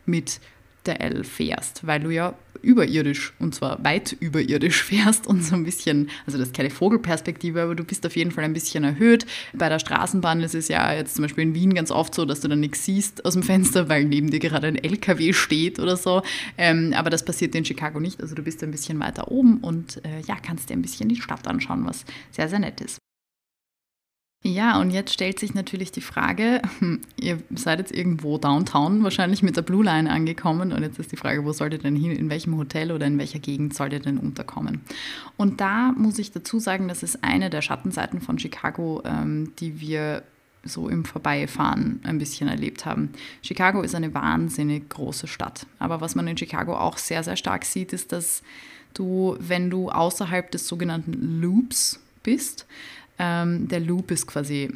mit 0.06 0.40
der 0.86 1.02
L 1.02 1.24
fährst, 1.24 1.86
weil 1.86 2.00
du 2.00 2.10
ja 2.10 2.34
überirdisch 2.62 3.34
und 3.40 3.56
zwar 3.56 3.84
weit 3.84 4.16
überirdisch 4.20 4.84
fährst 4.84 5.28
und 5.28 5.44
so 5.44 5.56
ein 5.56 5.64
bisschen, 5.64 6.10
also 6.26 6.38
das 6.38 6.48
ist 6.48 6.56
keine 6.56 6.70
Vogelperspektive, 6.70 7.62
aber 7.62 7.76
du 7.76 7.84
bist 7.84 8.06
auf 8.06 8.16
jeden 8.16 8.32
Fall 8.32 8.44
ein 8.44 8.54
bisschen 8.54 8.84
erhöht. 8.84 9.26
Bei 9.54 9.70
der 9.70 9.80
Straßenbahn 9.80 10.42
ist 10.42 10.56
es 10.56 10.68
ja 10.68 10.94
jetzt 10.94 11.16
zum 11.16 11.24
Beispiel 11.24 11.44
in 11.44 11.56
Wien 11.56 11.74
ganz 11.74 11.92
oft 11.92 12.14
so, 12.14 12.26
dass 12.26 12.42
du 12.42 12.48
dann 12.48 12.60
nichts 12.60 12.86
siehst 12.86 13.26
aus 13.26 13.34
dem 13.34 13.44
Fenster, 13.44 13.90
weil 13.90 14.06
neben 14.06 14.30
dir 14.30 14.40
gerade 14.40 14.68
ein 14.68 14.76
LKW 14.76 15.34
steht 15.34 15.80
oder 15.80 15.98
so. 15.98 16.22
Ähm, 16.58 16.94
aber 16.96 17.10
das 17.10 17.24
passiert 17.24 17.56
in 17.56 17.66
Chicago 17.66 18.00
nicht. 18.00 18.22
Also 18.22 18.36
du 18.36 18.42
bist 18.42 18.64
ein 18.64 18.72
bisschen 18.72 19.00
weiter 19.00 19.32
oben 19.32 19.58
und 19.60 20.04
äh, 20.06 20.22
ja, 20.28 20.36
kannst 20.36 20.70
dir 20.70 20.74
ein 20.74 20.82
bisschen 20.82 21.10
die 21.10 21.22
Stadt 21.22 21.48
anschauen, 21.48 21.86
was 21.86 22.06
sehr, 22.32 22.50
sehr 22.50 22.60
nett 22.60 22.82
ist. 22.82 23.00
Ja, 24.42 24.80
und 24.80 24.92
jetzt 24.92 25.14
stellt 25.14 25.38
sich 25.38 25.54
natürlich 25.54 25.92
die 25.92 26.00
Frage, 26.00 26.62
hm, 26.80 27.02
ihr 27.20 27.40
seid 27.56 27.80
jetzt 27.80 27.92
irgendwo 27.92 28.38
downtown 28.38 29.04
wahrscheinlich 29.04 29.44
mit 29.44 29.58
der 29.58 29.64
Blue 29.64 29.84
Line 29.84 30.10
angekommen 30.10 30.72
und 30.72 30.82
jetzt 30.82 30.98
ist 30.98 31.12
die 31.12 31.18
Frage, 31.18 31.44
wo 31.44 31.52
sollt 31.52 31.74
ihr 31.74 31.80
denn 31.80 31.98
hin, 31.98 32.14
in 32.14 32.30
welchem 32.30 32.56
Hotel 32.58 32.94
oder 32.94 33.06
in 33.06 33.18
welcher 33.18 33.40
Gegend 33.40 33.74
sollt 33.74 33.92
ihr 33.92 34.00
denn 34.00 34.18
unterkommen? 34.18 34.80
Und 35.36 35.60
da 35.60 35.92
muss 35.92 36.20
ich 36.20 36.32
dazu 36.32 36.58
sagen, 36.60 36.88
das 36.88 37.04
ist 37.04 37.22
eine 37.22 37.50
der 37.50 37.62
Schattenseiten 37.62 38.22
von 38.22 38.40
Chicago, 38.40 39.02
ähm, 39.04 39.52
die 39.60 39.82
wir 39.82 40.24
so 40.64 40.88
im 40.88 41.04
Vorbeifahren 41.04 42.00
ein 42.04 42.18
bisschen 42.18 42.48
erlebt 42.48 42.86
haben. 42.86 43.12
Chicago 43.42 43.82
ist 43.82 43.96
eine 43.96 44.14
wahnsinnig 44.14 44.90
große 44.90 45.28
Stadt. 45.28 45.66
Aber 45.80 46.00
was 46.00 46.16
man 46.16 46.28
in 46.28 46.38
Chicago 46.38 46.78
auch 46.78 46.98
sehr, 46.98 47.24
sehr 47.24 47.36
stark 47.36 47.66
sieht, 47.66 47.92
ist, 47.92 48.12
dass 48.14 48.42
du, 48.94 49.36
wenn 49.40 49.70
du 49.70 49.90
außerhalb 49.90 50.50
des 50.52 50.68
sogenannten 50.68 51.42
Loops 51.42 52.00
bist, 52.24 52.66
ähm, 53.20 53.68
der 53.68 53.82
Loop 53.82 54.12
ist 54.12 54.28
quasi 54.28 54.70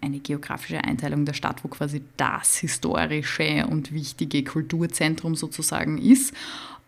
eine 0.00 0.18
geografische 0.18 0.82
Einteilung 0.82 1.24
der 1.24 1.34
Stadt, 1.34 1.62
wo 1.62 1.68
quasi 1.68 2.02
das 2.16 2.56
historische 2.56 3.66
und 3.66 3.92
wichtige 3.92 4.42
Kulturzentrum 4.44 5.34
sozusagen 5.36 5.98
ist. 5.98 6.34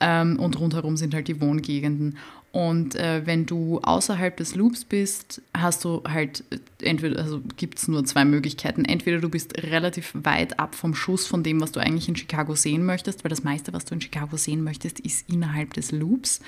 Ähm, 0.00 0.38
und 0.38 0.58
rundherum 0.58 0.96
sind 0.96 1.14
halt 1.14 1.28
die 1.28 1.40
Wohngegenden. 1.40 2.18
Und 2.56 2.94
äh, 2.94 3.26
wenn 3.26 3.44
du 3.44 3.80
außerhalb 3.82 4.34
des 4.34 4.54
Loops 4.54 4.86
bist, 4.86 5.42
hast 5.52 5.84
du 5.84 6.02
halt 6.08 6.42
entweder, 6.80 7.20
also 7.22 7.42
gibt 7.58 7.76
es 7.76 7.86
nur 7.86 8.02
zwei 8.06 8.24
Möglichkeiten. 8.24 8.86
Entweder 8.86 9.18
du 9.18 9.28
bist 9.28 9.62
relativ 9.62 10.14
weit 10.14 10.58
ab 10.58 10.74
vom 10.74 10.94
Schuss 10.94 11.26
von 11.26 11.42
dem, 11.42 11.60
was 11.60 11.72
du 11.72 11.80
eigentlich 11.80 12.08
in 12.08 12.16
Chicago 12.16 12.54
sehen 12.54 12.86
möchtest, 12.86 13.24
weil 13.24 13.28
das 13.28 13.44
meiste, 13.44 13.74
was 13.74 13.84
du 13.84 13.92
in 13.92 14.00
Chicago 14.00 14.38
sehen 14.38 14.64
möchtest, 14.64 15.00
ist 15.00 15.28
innerhalb 15.28 15.74
des 15.74 15.92
Loops. 15.92 16.40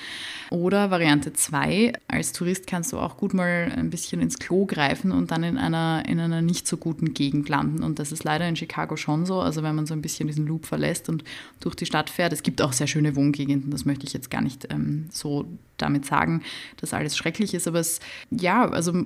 Oder 0.48 0.90
Variante 0.90 1.34
2, 1.34 1.92
als 2.08 2.32
Tourist 2.32 2.66
kannst 2.66 2.94
du 2.94 2.98
auch 2.98 3.18
gut 3.18 3.34
mal 3.34 3.70
ein 3.76 3.90
bisschen 3.90 4.22
ins 4.22 4.38
Klo 4.38 4.64
greifen 4.64 5.12
und 5.12 5.30
dann 5.30 5.42
in 5.42 5.58
einer, 5.58 6.04
in 6.08 6.20
einer 6.20 6.40
nicht 6.40 6.66
so 6.66 6.78
guten 6.78 7.12
Gegend 7.12 7.50
landen. 7.50 7.82
Und 7.82 7.98
das 7.98 8.12
ist 8.12 8.24
leider 8.24 8.48
in 8.48 8.56
Chicago 8.56 8.96
schon 8.96 9.26
so. 9.26 9.42
Also 9.42 9.62
wenn 9.62 9.74
man 9.74 9.84
so 9.84 9.92
ein 9.92 10.00
bisschen 10.00 10.26
diesen 10.26 10.46
Loop 10.46 10.64
verlässt 10.64 11.10
und 11.10 11.22
durch 11.60 11.74
die 11.74 11.84
Stadt 11.84 12.08
fährt, 12.08 12.32
es 12.32 12.42
gibt 12.42 12.62
auch 12.62 12.72
sehr 12.72 12.86
schöne 12.86 13.14
Wohngegenden, 13.14 13.70
das 13.70 13.84
möchte 13.84 14.06
ich 14.06 14.14
jetzt 14.14 14.30
gar 14.30 14.40
nicht 14.40 14.68
ähm, 14.70 15.10
so 15.12 15.46
damit 15.78 16.04
sagen, 16.04 16.42
dass 16.76 16.94
alles 16.94 17.16
schrecklich 17.16 17.54
ist, 17.54 17.66
aber 17.68 17.80
es, 17.80 18.00
ja, 18.30 18.68
also 18.68 19.04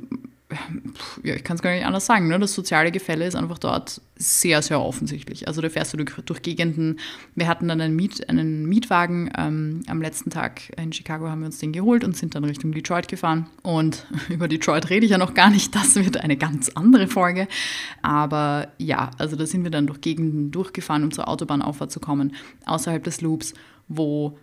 ja, 1.22 1.34
ich 1.34 1.44
kann 1.44 1.56
es 1.56 1.62
gar 1.62 1.72
nicht 1.72 1.84
anders 1.84 2.06
sagen. 2.06 2.28
Ne? 2.28 2.38
Das 2.38 2.54
soziale 2.54 2.90
Gefälle 2.92 3.26
ist 3.26 3.34
einfach 3.34 3.58
dort 3.58 4.00
sehr, 4.16 4.62
sehr 4.62 4.80
offensichtlich. 4.80 5.48
Also 5.48 5.60
da 5.60 5.68
fährst 5.68 5.92
du 5.92 5.96
durch, 5.96 6.12
durch 6.24 6.42
Gegenden. 6.42 6.98
Wir 7.34 7.48
hatten 7.48 7.68
dann 7.68 7.80
einen, 7.80 7.96
Miet, 7.96 8.28
einen 8.28 8.66
Mietwagen 8.66 9.30
ähm, 9.36 9.82
am 9.88 10.00
letzten 10.00 10.30
Tag 10.30 10.60
in 10.78 10.92
Chicago, 10.92 11.28
haben 11.28 11.40
wir 11.40 11.46
uns 11.46 11.58
den 11.58 11.72
geholt 11.72 12.04
und 12.04 12.16
sind 12.16 12.34
dann 12.34 12.44
Richtung 12.44 12.72
Detroit 12.72 13.08
gefahren. 13.08 13.48
Und 13.62 14.06
über 14.28 14.48
Detroit 14.48 14.90
rede 14.90 15.06
ich 15.06 15.12
ja 15.12 15.18
noch 15.18 15.34
gar 15.34 15.50
nicht. 15.50 15.74
Das 15.74 15.96
wird 15.96 16.18
eine 16.18 16.36
ganz 16.36 16.70
andere 16.70 17.08
Folge. 17.08 17.48
Aber 18.02 18.68
ja, 18.78 19.10
also 19.18 19.36
da 19.36 19.46
sind 19.46 19.64
wir 19.64 19.70
dann 19.70 19.86
durch 19.86 20.00
Gegenden 20.00 20.50
durchgefahren, 20.50 21.04
um 21.04 21.10
zur 21.10 21.28
Autobahnauffahrt 21.28 21.90
zu 21.90 22.00
kommen, 22.00 22.34
außerhalb 22.66 23.02
des 23.02 23.20
Loops, 23.20 23.54
wo 23.88 24.38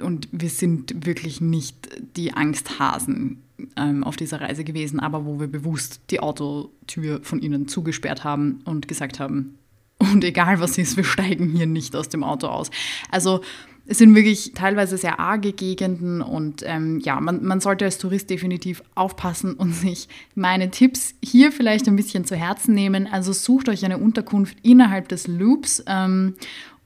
und 0.00 0.28
wir 0.32 0.50
sind 0.50 1.06
wirklich 1.06 1.40
nicht 1.40 1.88
die 2.16 2.34
Angsthasen 2.34 3.42
ähm, 3.76 4.04
auf 4.04 4.16
dieser 4.16 4.40
Reise 4.40 4.64
gewesen, 4.64 5.00
aber 5.00 5.24
wo 5.24 5.40
wir 5.40 5.48
bewusst 5.48 6.00
die 6.10 6.20
Autotür 6.20 7.20
von 7.22 7.40
ihnen 7.40 7.68
zugesperrt 7.68 8.24
haben 8.24 8.60
und 8.64 8.88
gesagt 8.88 9.20
haben, 9.20 9.58
und 9.98 10.24
egal 10.24 10.60
was 10.60 10.78
ist, 10.78 10.96
wir 10.96 11.04
steigen 11.04 11.50
hier 11.50 11.66
nicht 11.66 11.94
aus 11.94 12.08
dem 12.08 12.24
Auto 12.24 12.48
aus. 12.48 12.70
Also 13.10 13.40
es 13.84 13.98
sind 13.98 14.14
wirklich 14.14 14.52
teilweise 14.54 14.96
sehr 14.96 15.18
arge 15.18 15.52
Gegenden 15.52 16.22
und 16.22 16.62
ähm, 16.64 17.00
ja, 17.00 17.20
man, 17.20 17.44
man 17.44 17.60
sollte 17.60 17.84
als 17.84 17.98
Tourist 17.98 18.30
definitiv 18.30 18.82
aufpassen 18.94 19.54
und 19.54 19.72
sich 19.74 20.08
meine 20.34 20.70
Tipps 20.70 21.14
hier 21.22 21.52
vielleicht 21.52 21.88
ein 21.88 21.96
bisschen 21.96 22.24
zu 22.24 22.36
Herzen 22.36 22.74
nehmen. 22.74 23.08
Also 23.10 23.32
sucht 23.32 23.68
euch 23.68 23.84
eine 23.84 23.98
Unterkunft 23.98 24.56
innerhalb 24.62 25.08
des 25.08 25.26
Loops 25.26 25.82
ähm, 25.86 26.34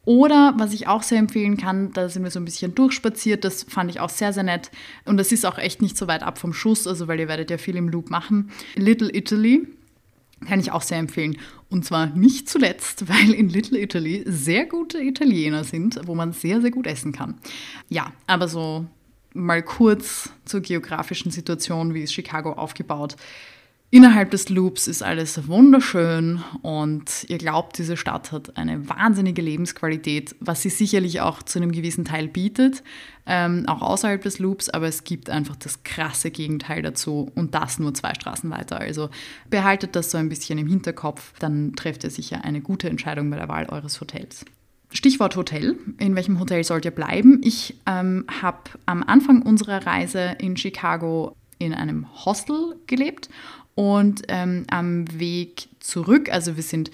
oder 0.06 0.54
was 0.56 0.72
ich 0.72 0.86
auch 0.86 1.02
sehr 1.02 1.18
empfehlen 1.18 1.56
kann, 1.56 1.92
da 1.92 2.08
sind 2.08 2.22
wir 2.22 2.30
so 2.30 2.38
ein 2.38 2.44
bisschen 2.44 2.75
durchspaziert, 2.75 3.44
das 3.44 3.64
fand 3.64 3.90
ich 3.90 3.98
auch 3.98 4.08
sehr, 4.08 4.32
sehr 4.32 4.44
nett. 4.44 4.70
Und 5.04 5.16
das 5.16 5.32
ist 5.32 5.44
auch 5.44 5.58
echt 5.58 5.82
nicht 5.82 5.98
so 5.98 6.06
weit 6.06 6.22
ab 6.22 6.38
vom 6.38 6.54
Schuss, 6.54 6.86
also 6.86 7.08
weil 7.08 7.18
ihr 7.18 7.28
werdet 7.28 7.50
ja 7.50 7.58
viel 7.58 7.76
im 7.76 7.88
Loop 7.88 8.08
machen. 8.08 8.50
Little 8.76 9.12
Italy 9.12 9.66
kann 10.46 10.60
ich 10.60 10.70
auch 10.70 10.82
sehr 10.82 10.98
empfehlen. 10.98 11.38
Und 11.70 11.84
zwar 11.84 12.06
nicht 12.06 12.48
zuletzt, 12.48 13.08
weil 13.08 13.34
in 13.34 13.48
Little 13.48 13.80
Italy 13.80 14.22
sehr 14.26 14.66
gute 14.66 15.02
Italiener 15.02 15.64
sind, 15.64 16.00
wo 16.04 16.14
man 16.14 16.32
sehr, 16.32 16.60
sehr 16.60 16.70
gut 16.70 16.86
essen 16.86 17.10
kann. 17.10 17.34
Ja, 17.88 18.12
aber 18.28 18.46
so 18.46 18.86
mal 19.34 19.62
kurz 19.62 20.30
zur 20.44 20.60
geografischen 20.60 21.32
Situation, 21.32 21.94
wie 21.94 22.02
ist 22.02 22.14
Chicago 22.14 22.52
aufgebaut. 22.52 23.16
Innerhalb 23.90 24.33
des 24.33 24.49
Loops 24.49 24.88
ist 24.88 25.02
alles 25.05 25.47
wunderschön 25.47 26.43
und 26.62 27.25
ihr 27.28 27.38
glaubt, 27.38 27.78
diese 27.78 27.97
Stadt 27.97 28.33
hat 28.33 28.57
eine 28.57 28.88
wahnsinnige 28.88 29.40
Lebensqualität, 29.40 30.35
was 30.40 30.62
sie 30.62 30.71
sicherlich 30.71 31.21
auch 31.21 31.40
zu 31.45 31.61
einem 31.61 31.71
gewissen 31.71 32.05
Teil 32.05 32.26
bietet, 32.26 32.83
ähm, 33.26 33.64
auch 33.69 33.83
außerhalb 33.83 34.21
des 34.21 34.40
Loops, 34.40 34.69
aber 34.71 34.88
es 34.88 35.05
gibt 35.05 35.31
einfach 35.31 35.55
das 35.55 35.85
krasse 35.85 36.33
Gegenteil 36.33 36.83
dazu 36.83 37.31
und 37.37 37.55
das 37.55 37.78
nur 37.78 37.95
zwei 37.95 38.12
Straßen 38.12 38.50
weiter. 38.50 38.81
Also 38.81 39.09
behaltet 39.50 39.95
das 39.95 40.11
so 40.11 40.19
ein 40.19 40.28
bisschen 40.28 40.59
im 40.59 40.66
Hinterkopf, 40.66 41.35
dann 41.38 41.75
trefft 41.76 42.02
ihr 42.02 42.11
sicher 42.11 42.45
eine 42.45 42.62
gute 42.62 42.90
Entscheidung 42.90 43.31
bei 43.31 43.37
der 43.37 43.49
Wahl 43.49 43.66
eures 43.66 44.00
Hotels. 44.00 44.45
Stichwort 44.90 45.37
Hotel. 45.37 45.76
In 45.99 46.16
welchem 46.16 46.40
Hotel 46.40 46.64
sollt 46.64 46.85
ihr 46.85 46.90
bleiben? 46.90 47.40
Ich 47.45 47.78
ähm, 47.87 48.25
habe 48.40 48.71
am 48.87 49.05
Anfang 49.05 49.43
unserer 49.43 49.87
Reise 49.87 50.37
in 50.38 50.57
Chicago 50.57 51.37
in 51.59 51.73
einem 51.73 52.07
Hostel 52.25 52.76
gelebt 52.87 53.28
und 53.76 54.23
ähm, 54.28 54.64
am 54.68 55.04
Weg 55.21 55.68
zurück, 55.78 56.28
also 56.33 56.56
wir 56.56 56.62
sind 56.64 56.90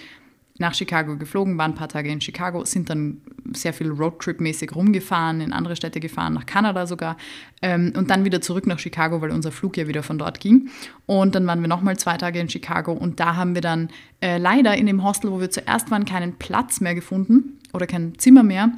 nach 0.58 0.74
Chicago 0.74 1.16
geflogen, 1.16 1.56
waren 1.56 1.72
ein 1.72 1.76
paar 1.76 1.88
Tage 1.88 2.10
in 2.10 2.20
Chicago, 2.20 2.64
sind 2.64 2.90
dann 2.90 3.20
sehr 3.54 3.72
viel 3.72 3.90
Roadtrip-mäßig 3.90 4.74
rumgefahren, 4.74 5.40
in 5.40 5.52
andere 5.52 5.76
Städte 5.76 6.00
gefahren, 6.00 6.34
nach 6.34 6.44
Kanada 6.44 6.86
sogar 6.86 7.16
ähm, 7.62 7.92
und 7.96 8.10
dann 8.10 8.24
wieder 8.24 8.40
zurück 8.40 8.66
nach 8.66 8.78
Chicago, 8.78 9.22
weil 9.22 9.30
unser 9.30 9.52
Flug 9.52 9.76
ja 9.76 9.88
wieder 9.88 10.02
von 10.02 10.18
dort 10.18 10.40
ging. 10.40 10.68
Und 11.06 11.34
dann 11.34 11.46
waren 11.46 11.60
wir 11.60 11.68
nochmal 11.68 11.96
zwei 11.98 12.16
Tage 12.16 12.38
in 12.40 12.48
Chicago 12.48 12.92
und 12.92 13.20
da 13.20 13.36
haben 13.36 13.54
wir 13.54 13.62
dann 13.62 13.88
äh, 14.20 14.38
leider 14.38 14.76
in 14.76 14.86
dem 14.86 15.02
Hostel, 15.02 15.30
wo 15.30 15.40
wir 15.40 15.50
zuerst 15.50 15.90
waren, 15.90 16.04
keinen 16.04 16.34
Platz 16.34 16.80
mehr 16.80 16.94
gefunden 16.94 17.58
oder 17.72 17.86
kein 17.86 18.18
Zimmer 18.18 18.42
mehr 18.42 18.72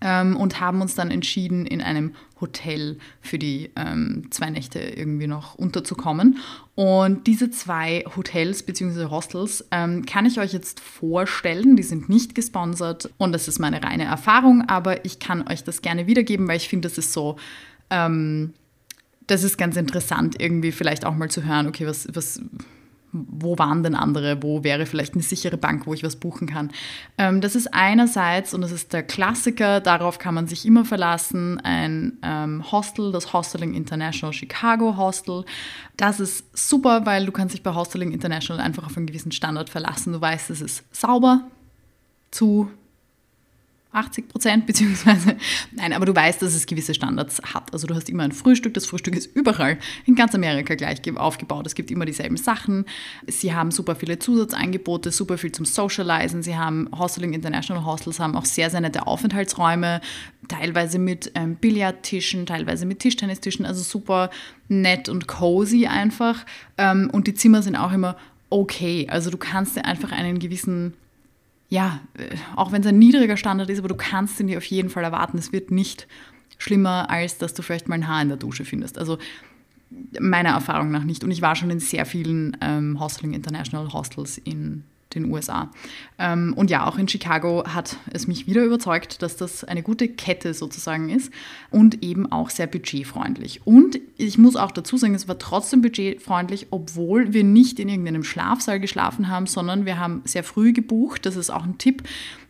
ähm, 0.00 0.36
und 0.36 0.60
haben 0.60 0.80
uns 0.80 0.94
dann 0.94 1.10
entschieden, 1.10 1.66
in 1.66 1.80
einem 1.80 2.14
Hotel 2.40 2.98
für 3.20 3.38
die 3.38 3.70
ähm, 3.76 4.28
zwei 4.30 4.50
Nächte 4.50 4.78
irgendwie 4.78 5.26
noch 5.26 5.54
unterzukommen. 5.54 6.38
Und 6.74 7.26
diese 7.26 7.50
zwei 7.50 8.04
Hotels 8.16 8.62
bzw. 8.62 9.06
Hostels 9.06 9.66
ähm, 9.70 10.06
kann 10.06 10.26
ich 10.26 10.40
euch 10.40 10.52
jetzt 10.52 10.80
vorstellen. 10.80 11.76
Die 11.76 11.82
sind 11.82 12.08
nicht 12.08 12.34
gesponsert 12.34 13.10
und 13.18 13.32
das 13.32 13.48
ist 13.48 13.58
meine 13.58 13.82
reine 13.82 14.04
Erfahrung, 14.04 14.68
aber 14.68 15.04
ich 15.04 15.18
kann 15.18 15.46
euch 15.48 15.64
das 15.64 15.82
gerne 15.82 16.06
wiedergeben, 16.06 16.48
weil 16.48 16.56
ich 16.56 16.68
finde, 16.68 16.88
das 16.88 16.98
ist 16.98 17.12
so. 17.12 17.36
Ähm, 17.90 18.54
das 19.26 19.44
ist 19.44 19.58
ganz 19.58 19.76
interessant, 19.76 20.40
irgendwie 20.40 20.72
vielleicht 20.72 21.04
auch 21.04 21.14
mal 21.14 21.30
zu 21.30 21.44
hören, 21.44 21.68
okay, 21.68 21.86
was, 21.86 22.08
was, 22.12 22.40
wo 23.12 23.58
waren 23.58 23.82
denn 23.82 23.94
andere, 23.94 24.42
wo 24.42 24.62
wäre 24.62 24.86
vielleicht 24.86 25.14
eine 25.14 25.22
sichere 25.22 25.56
Bank, 25.56 25.86
wo 25.86 25.94
ich 25.94 26.04
was 26.04 26.16
buchen 26.16 26.48
kann. 26.48 26.70
Ähm, 27.18 27.40
das 27.40 27.54
ist 27.54 27.74
einerseits, 27.74 28.54
und 28.54 28.60
das 28.60 28.72
ist 28.72 28.92
der 28.92 29.02
Klassiker, 29.02 29.80
darauf 29.80 30.18
kann 30.18 30.34
man 30.34 30.46
sich 30.46 30.64
immer 30.66 30.84
verlassen, 30.84 31.60
ein 31.60 32.18
ähm, 32.22 32.70
Hostel, 32.70 33.12
das 33.12 33.32
Hosteling 33.32 33.74
International 33.74 34.32
Chicago 34.32 34.96
Hostel. 34.96 35.44
Das 35.96 36.20
ist 36.20 36.44
super, 36.56 37.06
weil 37.06 37.26
du 37.26 37.32
kannst 37.32 37.54
dich 37.54 37.62
bei 37.62 37.74
Hosteling 37.74 38.12
International 38.12 38.62
einfach 38.62 38.86
auf 38.86 38.96
einen 38.96 39.06
gewissen 39.06 39.32
Standard 39.32 39.70
verlassen. 39.70 40.12
Du 40.12 40.20
weißt, 40.20 40.50
es 40.50 40.60
ist 40.60 40.84
sauber, 40.94 41.42
zu 42.30 42.70
80 43.92 44.28
Prozent, 44.28 44.66
beziehungsweise, 44.66 45.36
nein, 45.72 45.92
aber 45.92 46.06
du 46.06 46.14
weißt, 46.14 46.40
dass 46.42 46.54
es 46.54 46.66
gewisse 46.66 46.94
Standards 46.94 47.42
hat. 47.42 47.72
Also 47.72 47.86
du 47.86 47.94
hast 47.94 48.08
immer 48.08 48.22
ein 48.22 48.32
Frühstück, 48.32 48.74
das 48.74 48.86
Frühstück 48.86 49.16
ist 49.16 49.34
überall 49.34 49.78
in 50.06 50.14
ganz 50.14 50.34
Amerika 50.34 50.74
gleich 50.74 51.00
aufgebaut. 51.16 51.66
Es 51.66 51.74
gibt 51.74 51.90
immer 51.90 52.04
dieselben 52.04 52.36
Sachen. 52.36 52.84
Sie 53.26 53.52
haben 53.52 53.70
super 53.70 53.96
viele 53.96 54.18
Zusatzangebote, 54.18 55.10
super 55.10 55.38
viel 55.38 55.50
zum 55.52 55.64
Socializen. 55.64 56.42
Sie 56.42 56.56
haben 56.56 56.88
Hosteling 56.96 57.32
International 57.32 57.84
Hostels, 57.84 58.20
haben 58.20 58.36
auch 58.36 58.44
sehr, 58.44 58.70
sehr 58.70 58.80
nette 58.80 59.06
Aufenthaltsräume, 59.06 60.00
teilweise 60.48 60.98
mit 60.98 61.32
ähm, 61.34 61.56
Billardtischen, 61.56 62.46
teilweise 62.46 62.86
mit 62.86 63.00
Tischtennistischen, 63.00 63.66
also 63.66 63.82
super 63.82 64.30
nett 64.68 65.08
und 65.08 65.26
cozy 65.26 65.86
einfach. 65.86 66.46
Ähm, 66.78 67.10
und 67.12 67.26
die 67.26 67.34
Zimmer 67.34 67.62
sind 67.62 67.76
auch 67.76 67.92
immer 67.92 68.16
okay. 68.50 69.06
Also 69.10 69.30
du 69.30 69.38
kannst 69.38 69.76
dir 69.76 69.84
einfach 69.84 70.12
einen 70.12 70.38
gewissen 70.38 70.94
ja, 71.70 72.00
äh, 72.18 72.36
auch 72.56 72.72
wenn 72.72 72.82
es 72.82 72.86
ein 72.86 72.98
niedriger 72.98 73.36
Standard 73.36 73.70
ist, 73.70 73.78
aber 73.78 73.88
du 73.88 73.94
kannst 73.94 74.38
ihn 74.40 74.48
dir 74.48 74.58
auf 74.58 74.64
jeden 74.66 74.90
Fall 74.90 75.04
erwarten. 75.04 75.38
Es 75.38 75.52
wird 75.52 75.70
nicht 75.70 76.06
schlimmer, 76.58 77.08
als 77.08 77.38
dass 77.38 77.54
du 77.54 77.62
vielleicht 77.62 77.88
mal 77.88 77.94
ein 77.94 78.08
Haar 78.08 78.20
in 78.20 78.28
der 78.28 78.36
Dusche 78.36 78.64
findest. 78.64 78.98
Also 78.98 79.16
meiner 80.20 80.50
Erfahrung 80.50 80.90
nach 80.90 81.04
nicht. 81.04 81.24
Und 81.24 81.30
ich 81.30 81.42
war 81.42 81.56
schon 81.56 81.70
in 81.70 81.80
sehr 81.80 82.04
vielen 82.04 82.56
ähm, 82.60 83.00
Hosteling 83.00 83.32
International 83.32 83.92
Hostels 83.92 84.38
in 84.38 84.84
den 85.14 85.30
USA. 85.30 85.70
Ähm, 86.18 86.54
und 86.56 86.70
ja, 86.70 86.86
auch 86.86 86.98
in 86.98 87.08
Chicago 87.08 87.64
hat 87.66 87.96
es 88.12 88.26
mich 88.26 88.46
wieder 88.46 88.64
überzeugt, 88.64 89.22
dass 89.22 89.36
das 89.36 89.64
eine 89.64 89.82
gute 89.82 90.08
Kette 90.08 90.54
sozusagen 90.54 91.10
ist 91.10 91.32
und 91.70 92.02
eben 92.02 92.30
auch 92.30 92.50
sehr 92.50 92.66
budgetfreundlich. 92.66 93.66
Und 93.66 93.98
ich 94.16 94.38
muss 94.38 94.56
auch 94.56 94.70
dazu 94.70 94.96
sagen, 94.96 95.14
es 95.14 95.28
war 95.28 95.38
trotzdem 95.38 95.82
budgetfreundlich, 95.82 96.68
obwohl 96.70 97.32
wir 97.32 97.44
nicht 97.44 97.80
in 97.80 97.88
irgendeinem 97.88 98.24
Schlafsaal 98.24 98.80
geschlafen 98.80 99.28
haben, 99.28 99.46
sondern 99.46 99.84
wir 99.86 99.98
haben 99.98 100.22
sehr 100.24 100.44
früh 100.44 100.72
gebucht. 100.72 101.26
Das 101.26 101.36
ist 101.36 101.50
auch 101.50 101.64
ein 101.64 101.78
Tipp. 101.78 102.02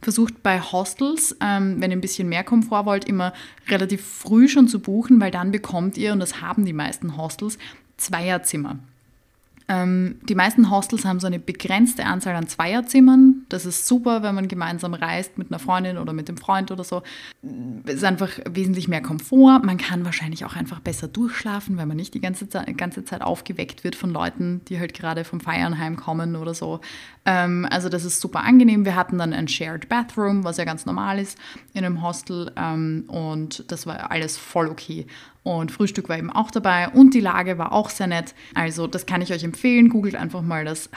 Versucht 0.02 0.42
bei 0.42 0.60
Hostels, 0.60 1.36
ähm, 1.40 1.76
wenn 1.80 1.90
ihr 1.90 1.96
ein 1.96 2.02
bisschen 2.02 2.28
mehr 2.28 2.44
Komfort 2.44 2.86
wollt, 2.86 3.04
immer 3.04 3.32
relativ 3.68 4.04
früh 4.04 4.48
schon 4.48 4.68
zu 4.68 4.80
buchen, 4.80 5.20
weil 5.20 5.30
dann 5.30 5.50
bekommt 5.50 5.96
ihr, 5.98 6.12
und 6.12 6.20
das 6.20 6.40
haben 6.40 6.64
die 6.64 6.72
meisten 6.72 7.16
Hostels, 7.16 7.58
Zweierzimmer. 7.96 8.78
Ähm, 9.70 10.18
die 10.28 10.34
meisten 10.34 10.68
Hostels 10.68 11.04
haben 11.04 11.20
so 11.20 11.28
eine 11.28 11.38
begrenzte 11.38 12.04
Anzahl 12.04 12.34
an 12.34 12.48
Zweierzimmern. 12.48 13.46
Das 13.48 13.66
ist 13.66 13.86
super, 13.86 14.24
wenn 14.24 14.34
man 14.34 14.48
gemeinsam 14.48 14.94
reist 14.94 15.38
mit 15.38 15.52
einer 15.52 15.60
Freundin 15.60 15.96
oder 15.96 16.12
mit 16.12 16.28
dem 16.28 16.36
Freund 16.36 16.72
oder 16.72 16.82
so. 16.82 17.04
Es 17.84 17.94
ist 17.94 18.04
einfach 18.04 18.30
wesentlich 18.50 18.88
mehr 18.88 19.00
Komfort. 19.00 19.60
Man 19.62 19.78
kann 19.78 20.04
wahrscheinlich 20.04 20.44
auch 20.44 20.56
einfach 20.56 20.80
besser 20.80 21.06
durchschlafen, 21.06 21.76
weil 21.76 21.86
man 21.86 21.96
nicht 21.96 22.14
die 22.14 22.20
ganze 22.20 22.48
Zeit, 22.48 22.76
ganze 22.76 23.04
Zeit 23.04 23.22
aufgeweckt 23.22 23.84
wird 23.84 23.94
von 23.94 24.10
Leuten, 24.10 24.60
die 24.66 24.80
halt 24.80 24.92
gerade 24.92 25.22
vom 25.22 25.38
Feiern 25.38 25.78
heimkommen 25.78 26.34
oder 26.34 26.52
so. 26.52 26.80
Ähm, 27.24 27.64
also 27.70 27.88
das 27.88 28.04
ist 28.04 28.20
super 28.20 28.40
angenehm. 28.40 28.84
Wir 28.84 28.96
hatten 28.96 29.18
dann 29.18 29.32
ein 29.32 29.46
Shared 29.46 29.88
Bathroom, 29.88 30.42
was 30.42 30.56
ja 30.56 30.64
ganz 30.64 30.84
normal 30.84 31.20
ist 31.20 31.38
in 31.74 31.84
einem 31.84 32.02
Hostel. 32.02 32.50
Ähm, 32.56 33.04
und 33.06 33.70
das 33.70 33.86
war 33.86 34.10
alles 34.10 34.36
voll 34.36 34.66
okay. 34.66 35.06
Und 35.42 35.72
Frühstück 35.72 36.08
war 36.08 36.18
eben 36.18 36.30
auch 36.30 36.50
dabei 36.50 36.90
und 36.90 37.14
die 37.14 37.20
Lage 37.20 37.56
war 37.56 37.72
auch 37.72 37.88
sehr 37.88 38.06
nett. 38.06 38.34
Also 38.54 38.86
das 38.86 39.06
kann 39.06 39.22
ich 39.22 39.32
euch 39.32 39.42
empfehlen. 39.42 39.88
Googelt 39.88 40.14
einfach 40.14 40.42
mal 40.42 40.64
das 40.64 40.90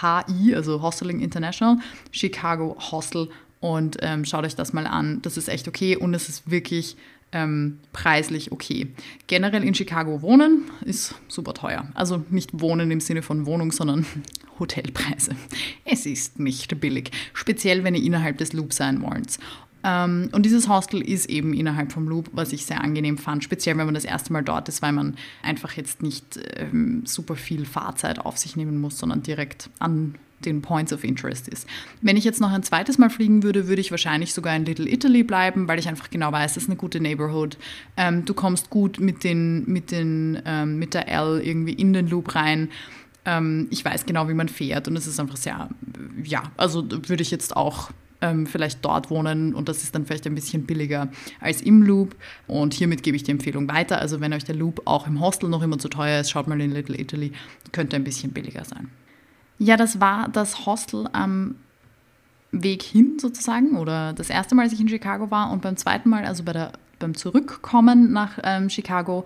HI, 0.00 0.54
also 0.54 0.82
Hosteling 0.82 1.20
International, 1.20 1.78
Chicago 2.10 2.76
Hostel 2.90 3.28
und 3.60 3.98
ähm, 4.02 4.24
schaut 4.24 4.44
euch 4.44 4.56
das 4.56 4.72
mal 4.72 4.86
an. 4.86 5.22
Das 5.22 5.36
ist 5.36 5.48
echt 5.48 5.68
okay 5.68 5.96
und 5.96 6.12
es 6.14 6.28
ist 6.28 6.50
wirklich 6.50 6.96
ähm, 7.32 7.78
preislich 7.92 8.52
okay. 8.52 8.88
Generell 9.26 9.64
in 9.64 9.74
Chicago 9.74 10.22
wohnen 10.22 10.64
ist 10.84 11.14
super 11.28 11.54
teuer. 11.54 11.86
Also 11.94 12.24
nicht 12.30 12.60
wohnen 12.60 12.90
im 12.90 13.00
Sinne 13.00 13.22
von 13.22 13.46
Wohnung, 13.46 13.72
sondern 13.72 14.04
Hotelpreise. 14.58 15.34
Es 15.84 16.04
ist 16.04 16.38
nicht 16.38 16.80
billig, 16.80 17.10
speziell 17.32 17.84
wenn 17.84 17.94
ihr 17.94 18.02
innerhalb 18.02 18.38
des 18.38 18.52
Loops 18.52 18.76
sein 18.76 19.02
wollt. 19.02 19.38
Ähm, 19.84 20.28
und 20.32 20.44
dieses 20.46 20.68
Hostel 20.68 21.00
ist 21.00 21.28
eben 21.28 21.54
innerhalb 21.54 21.92
vom 21.92 22.08
Loop, 22.08 22.30
was 22.32 22.52
ich 22.52 22.66
sehr 22.66 22.82
angenehm 22.82 23.18
fand, 23.18 23.44
speziell 23.44 23.76
wenn 23.78 23.86
man 23.86 23.94
das 23.94 24.04
erste 24.04 24.32
Mal 24.32 24.42
dort 24.42 24.68
ist, 24.68 24.82
weil 24.82 24.92
man 24.92 25.16
einfach 25.42 25.72
jetzt 25.72 26.02
nicht 26.02 26.38
ähm, 26.56 27.02
super 27.04 27.36
viel 27.36 27.64
Fahrzeit 27.64 28.18
auf 28.18 28.38
sich 28.38 28.56
nehmen 28.56 28.80
muss, 28.80 28.98
sondern 28.98 29.22
direkt 29.22 29.70
an 29.78 30.14
den 30.44 30.60
Points 30.60 30.92
of 30.92 31.04
Interest 31.04 31.48
ist. 31.48 31.68
Wenn 32.00 32.16
ich 32.16 32.24
jetzt 32.24 32.40
noch 32.40 32.50
ein 32.50 32.62
zweites 32.62 32.98
Mal 32.98 33.10
fliegen 33.10 33.42
würde, 33.42 33.68
würde 33.68 33.80
ich 33.80 33.90
wahrscheinlich 33.90 34.34
sogar 34.34 34.54
in 34.56 34.64
Little 34.64 34.88
Italy 34.88 35.22
bleiben, 35.22 35.68
weil 35.68 35.78
ich 35.78 35.88
einfach 35.88 36.10
genau 36.10 36.32
weiß, 36.32 36.54
das 36.54 36.64
ist 36.64 36.68
eine 36.68 36.76
gute 36.76 37.00
Neighborhood. 37.00 37.56
Ähm, 37.96 38.24
du 38.24 38.34
kommst 38.34 38.70
gut 38.70 38.98
mit, 39.00 39.24
den, 39.24 39.64
mit, 39.66 39.90
den, 39.90 40.42
ähm, 40.44 40.78
mit 40.78 40.94
der 40.94 41.08
L 41.08 41.40
irgendwie 41.42 41.72
in 41.72 41.92
den 41.92 42.08
Loop 42.08 42.34
rein. 42.34 42.70
Ähm, 43.24 43.68
ich 43.70 43.84
weiß 43.84 44.04
genau, 44.04 44.28
wie 44.28 44.34
man 44.34 44.48
fährt 44.48 44.88
und 44.88 44.96
es 44.96 45.06
ist 45.06 45.20
einfach 45.20 45.36
sehr, 45.36 45.68
ja, 46.24 46.42
also 46.56 46.88
würde 46.90 47.22
ich 47.22 47.30
jetzt 47.30 47.56
auch 47.56 47.90
ähm, 48.22 48.46
vielleicht 48.46 48.84
dort 48.84 49.10
wohnen 49.10 49.54
und 49.54 49.68
das 49.68 49.82
ist 49.82 49.94
dann 49.94 50.06
vielleicht 50.06 50.26
ein 50.26 50.34
bisschen 50.34 50.64
billiger 50.64 51.08
als 51.40 51.60
im 51.60 51.82
Loop. 51.82 52.16
Und 52.46 52.72
hiermit 52.72 53.02
gebe 53.02 53.16
ich 53.16 53.24
die 53.24 53.32
Empfehlung 53.32 53.68
weiter. 53.68 53.98
Also 53.98 54.20
wenn 54.20 54.32
euch 54.32 54.44
der 54.44 54.54
Loop 54.54 54.82
auch 54.86 55.06
im 55.06 55.20
Hostel 55.20 55.50
noch 55.50 55.62
immer 55.62 55.78
zu 55.78 55.88
teuer 55.88 56.20
ist, 56.20 56.30
schaut 56.30 56.48
mal 56.48 56.60
in 56.60 56.70
Little 56.70 56.98
Italy, 56.98 57.32
könnte 57.72 57.96
ein 57.96 58.04
bisschen 58.04 58.32
billiger 58.32 58.64
sein. 58.64 58.88
Ja, 59.58 59.76
das 59.76 60.00
war 60.00 60.28
das 60.28 60.64
Hostel 60.66 61.08
am 61.12 61.56
Weg 62.52 62.82
hin 62.82 63.18
sozusagen 63.18 63.76
oder 63.76 64.12
das 64.12 64.30
erste 64.30 64.54
Mal, 64.54 64.62
als 64.62 64.72
ich 64.72 64.80
in 64.80 64.88
Chicago 64.88 65.30
war 65.30 65.50
und 65.50 65.62
beim 65.62 65.76
zweiten 65.76 66.08
Mal, 66.08 66.24
also 66.24 66.42
bei 66.42 66.52
der, 66.52 66.72
beim 66.98 67.14
Zurückkommen 67.14 68.12
nach 68.12 68.38
ähm, 68.42 68.68
Chicago, 68.68 69.24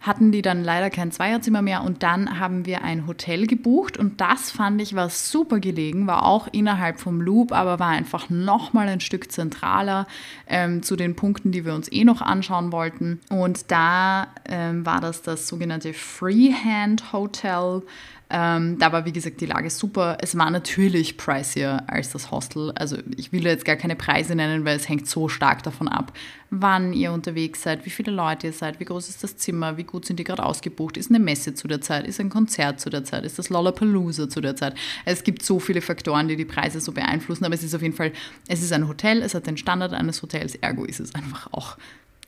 hatten 0.00 0.32
die 0.32 0.40
dann 0.40 0.64
leider 0.64 0.88
kein 0.88 1.12
Zweierzimmer 1.12 1.60
mehr 1.60 1.84
und 1.84 2.02
dann 2.02 2.40
haben 2.40 2.64
wir 2.64 2.82
ein 2.82 3.06
Hotel 3.06 3.46
gebucht 3.46 3.98
und 3.98 4.20
das 4.20 4.50
fand 4.50 4.80
ich 4.80 4.94
war 4.94 5.10
super 5.10 5.60
gelegen, 5.60 6.06
war 6.06 6.24
auch 6.24 6.48
innerhalb 6.52 6.98
vom 6.98 7.20
Loop, 7.20 7.52
aber 7.52 7.78
war 7.78 7.88
einfach 7.88 8.30
nochmal 8.30 8.88
ein 8.88 9.00
Stück 9.00 9.30
zentraler 9.30 10.06
ähm, 10.46 10.82
zu 10.82 10.96
den 10.96 11.16
Punkten, 11.16 11.52
die 11.52 11.66
wir 11.66 11.74
uns 11.74 11.92
eh 11.92 12.04
noch 12.04 12.22
anschauen 12.22 12.72
wollten. 12.72 13.20
Und 13.28 13.70
da 13.70 14.28
ähm, 14.46 14.86
war 14.86 15.00
das 15.00 15.22
das 15.22 15.46
sogenannte 15.48 15.92
Freehand 15.92 17.12
Hotel. 17.12 17.82
Ähm, 18.32 18.78
da 18.78 18.92
war, 18.92 19.04
wie 19.04 19.12
gesagt, 19.12 19.40
die 19.40 19.46
Lage 19.46 19.70
super. 19.70 20.18
Es 20.20 20.38
war 20.38 20.50
natürlich 20.50 21.16
pricier 21.16 21.82
als 21.88 22.10
das 22.10 22.30
Hostel. 22.30 22.70
Also 22.76 22.96
ich 23.16 23.32
will 23.32 23.44
jetzt 23.44 23.64
gar 23.64 23.74
keine 23.74 23.96
Preise 23.96 24.36
nennen, 24.36 24.64
weil 24.64 24.76
es 24.76 24.88
hängt 24.88 25.08
so 25.08 25.28
stark 25.28 25.64
davon 25.64 25.88
ab, 25.88 26.12
wann 26.50 26.92
ihr 26.92 27.12
unterwegs 27.12 27.62
seid, 27.62 27.84
wie 27.86 27.90
viele 27.90 28.12
Leute 28.12 28.46
ihr 28.46 28.52
seid, 28.52 28.78
wie 28.78 28.84
groß 28.84 29.08
ist 29.08 29.24
das 29.24 29.36
Zimmer, 29.36 29.76
wie 29.76 29.84
gut 29.84 30.06
sind 30.06 30.18
die 30.18 30.24
gerade 30.24 30.44
ausgebucht, 30.44 30.96
ist 30.96 31.10
eine 31.10 31.18
Messe 31.18 31.54
zu 31.54 31.66
der 31.66 31.80
Zeit, 31.80 32.06
ist 32.06 32.20
ein 32.20 32.30
Konzert 32.30 32.80
zu 32.80 32.88
der 32.88 33.04
Zeit, 33.04 33.24
ist 33.24 33.38
das 33.38 33.48
Lollapalooza 33.48 34.28
zu 34.28 34.40
der 34.40 34.54
Zeit. 34.54 34.74
Es 35.04 35.24
gibt 35.24 35.42
so 35.42 35.58
viele 35.58 35.80
Faktoren, 35.80 36.28
die 36.28 36.36
die 36.36 36.44
Preise 36.44 36.80
so 36.80 36.92
beeinflussen, 36.92 37.44
aber 37.44 37.54
es 37.54 37.64
ist 37.64 37.74
auf 37.74 37.82
jeden 37.82 37.96
Fall, 37.96 38.12
es 38.46 38.62
ist 38.62 38.72
ein 38.72 38.86
Hotel, 38.86 39.22
es 39.22 39.34
hat 39.34 39.46
den 39.48 39.56
Standard 39.56 39.92
eines 39.92 40.22
Hotels, 40.22 40.54
ergo 40.54 40.84
ist 40.84 41.00
es 41.00 41.14
einfach 41.16 41.52
auch, 41.52 41.76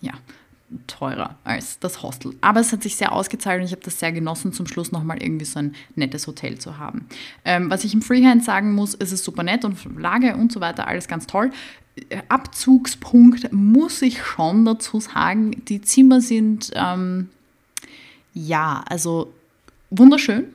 ja, 0.01 0.15
teurer 0.87 1.37
als 1.45 1.79
das 1.79 2.03
Hostel. 2.03 2.35
Aber 2.41 2.61
es 2.61 2.73
hat 2.73 2.83
sich 2.83 2.97
sehr 2.97 3.13
ausgezahlt 3.13 3.61
und 3.61 3.67
ich 3.67 3.73
habe 3.73 3.83
das 3.83 3.99
sehr 3.99 4.13
genossen, 4.13 4.53
zum 4.53 4.67
Schluss 4.67 4.93
nochmal 4.93 5.23
irgendwie 5.23 5.45
so 5.45 5.59
ein 5.59 5.75
nettes 5.95 6.27
Hotel 6.27 6.59
zu 6.59 6.79
haben. 6.79 7.07
Ähm, 7.45 7.71
was 7.71 7.85
ich 7.85 7.95
im 7.95 8.03
Freehand 8.03 8.45
sagen 8.45 8.73
muss, 8.75 8.95
ist 8.95 9.13
es 9.13 9.25
super 9.25 9.43
nett 9.43 9.65
und 9.65 9.79
Lage 9.99 10.37
und 10.37 10.53
so 10.53 10.61
weiter, 10.61 10.87
alles 10.87 11.09
ganz 11.09 11.27
toll. 11.27 11.51
Abzugspunkt 12.29 13.53
muss 13.53 14.01
ich 14.03 14.23
schon 14.23 14.65
dazu 14.65 15.01
sagen, 15.01 15.63
die 15.67 15.83
Zimmer 15.83 16.21
sind, 16.21 16.71
ähm, 16.75 17.29
ja, 18.33 18.83
also 18.89 19.33
wunderschön, 19.91 20.47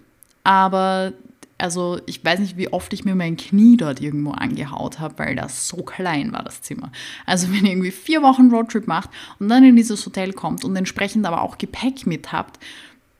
aber 0.43 1.13
also 1.57 1.99
ich 2.05 2.23
weiß 2.23 2.39
nicht, 2.39 2.57
wie 2.57 2.71
oft 2.71 2.93
ich 2.93 3.05
mir 3.05 3.15
mein 3.15 3.37
Knie 3.37 3.77
dort 3.77 4.01
irgendwo 4.01 4.31
angehaut 4.31 4.99
habe, 4.99 5.17
weil 5.17 5.35
das 5.35 5.67
so 5.67 5.77
klein 5.77 6.31
war, 6.31 6.43
das 6.43 6.61
Zimmer. 6.61 6.91
Also 7.25 7.51
wenn 7.51 7.65
ihr 7.65 7.71
irgendwie 7.71 7.91
vier 7.91 8.21
Wochen 8.21 8.49
Roadtrip 8.49 8.87
macht 8.87 9.09
und 9.39 9.49
dann 9.49 9.63
in 9.63 9.75
dieses 9.75 10.05
Hotel 10.05 10.33
kommt 10.33 10.63
und 10.63 10.75
entsprechend 10.75 11.25
aber 11.25 11.41
auch 11.41 11.57
Gepäck 11.57 12.05
mit 12.05 12.31
habt, 12.31 12.59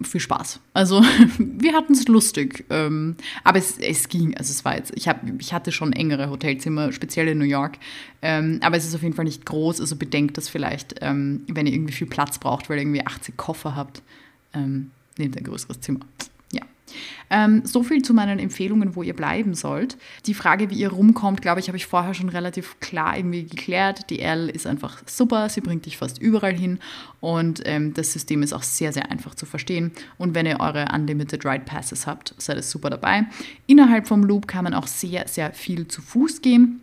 viel 0.03 0.21
Spaß. 0.21 0.59
Also 0.73 1.01
wir 1.39 1.73
hatten 1.73 1.93
es 1.93 2.07
lustig, 2.07 2.65
ähm, 2.69 3.15
aber 3.43 3.57
es, 3.57 3.79
es 3.79 4.09
ging. 4.09 4.38
Also 4.38 4.51
es 4.51 4.63
war 4.63 4.77
jetzt, 4.77 4.91
ich, 4.95 5.07
hab, 5.07 5.21
ich 5.39 5.53
hatte 5.53 5.71
schon 5.71 5.91
engere 5.93 6.29
Hotelzimmer, 6.29 6.91
speziell 6.91 7.27
in 7.29 7.39
New 7.39 7.45
York, 7.45 7.79
ähm, 8.21 8.59
aber 8.62 8.77
es 8.77 8.85
ist 8.85 8.93
auf 8.93 9.01
jeden 9.01 9.15
Fall 9.15 9.25
nicht 9.25 9.45
groß. 9.45 9.81
Also 9.81 9.95
bedenkt 9.95 10.38
das 10.38 10.49
vielleicht, 10.49 10.95
ähm, 11.01 11.43
wenn 11.47 11.65
ihr 11.65 11.73
irgendwie 11.73 11.93
viel 11.93 12.07
Platz 12.07 12.38
braucht, 12.38 12.69
weil 12.69 12.77
ihr 12.77 12.83
irgendwie 12.83 13.05
80 13.05 13.38
Koffer 13.38 13.75
habt, 13.75 14.03
ähm, 14.53 14.91
nehmt 15.17 15.35
ein 15.35 15.43
größeres 15.43 15.81
Zimmer. 15.81 16.01
Ähm, 17.30 17.62
so 17.65 17.84
viel 17.84 18.02
zu 18.02 18.13
meinen 18.13 18.39
Empfehlungen, 18.39 18.95
wo 18.95 19.04
ihr 19.04 19.15
bleiben 19.15 19.54
sollt. 19.54 19.97
Die 20.26 20.34
Frage, 20.34 20.69
wie 20.69 20.76
ihr 20.76 20.89
rumkommt, 20.89 21.41
glaube 21.41 21.60
ich, 21.60 21.67
habe 21.67 21.78
ich 21.78 21.86
vorher 21.86 22.13
schon 22.13 22.30
relativ 22.30 22.80
klar 22.80 23.17
irgendwie 23.17 23.43
geklärt. 23.43 24.10
Die 24.10 24.19
L 24.19 24.50
ist 24.50 24.67
einfach 24.67 25.02
super, 25.06 25.50
sie 25.50 25.62
bringt 25.62 25.86
dich 25.86 25.97
fast 25.97 26.21
überall 26.21 26.56
hin 26.56 26.80
und 27.19 27.62
ähm, 27.65 27.93
das 27.93 28.13
System 28.13 28.43
ist 28.43 28.54
auch 28.54 28.63
sehr, 28.63 28.93
sehr 28.93 29.12
einfach 29.12 29.36
zu 29.36 29.45
verstehen. 29.45 29.91
Und 30.17 30.36
wenn 30.36 30.45
ihr 30.45 30.60
eure 30.60 30.88
Unlimited 30.93 31.45
Ride 31.45 31.65
Passes 31.65 32.08
habt, 32.08 32.34
seid 32.38 32.58
ihr 32.58 32.63
super 32.63 32.89
dabei. 32.89 33.26
Innerhalb 33.65 34.08
vom 34.08 34.23
Loop 34.23 34.47
kann 34.47 34.63
man 34.63 34.73
auch 34.73 34.88
sehr, 34.88 35.28
sehr 35.28 35.54
viel 35.54 35.88
zu 35.88 36.02
Fuß 36.02 36.41
gehen. 36.41 36.82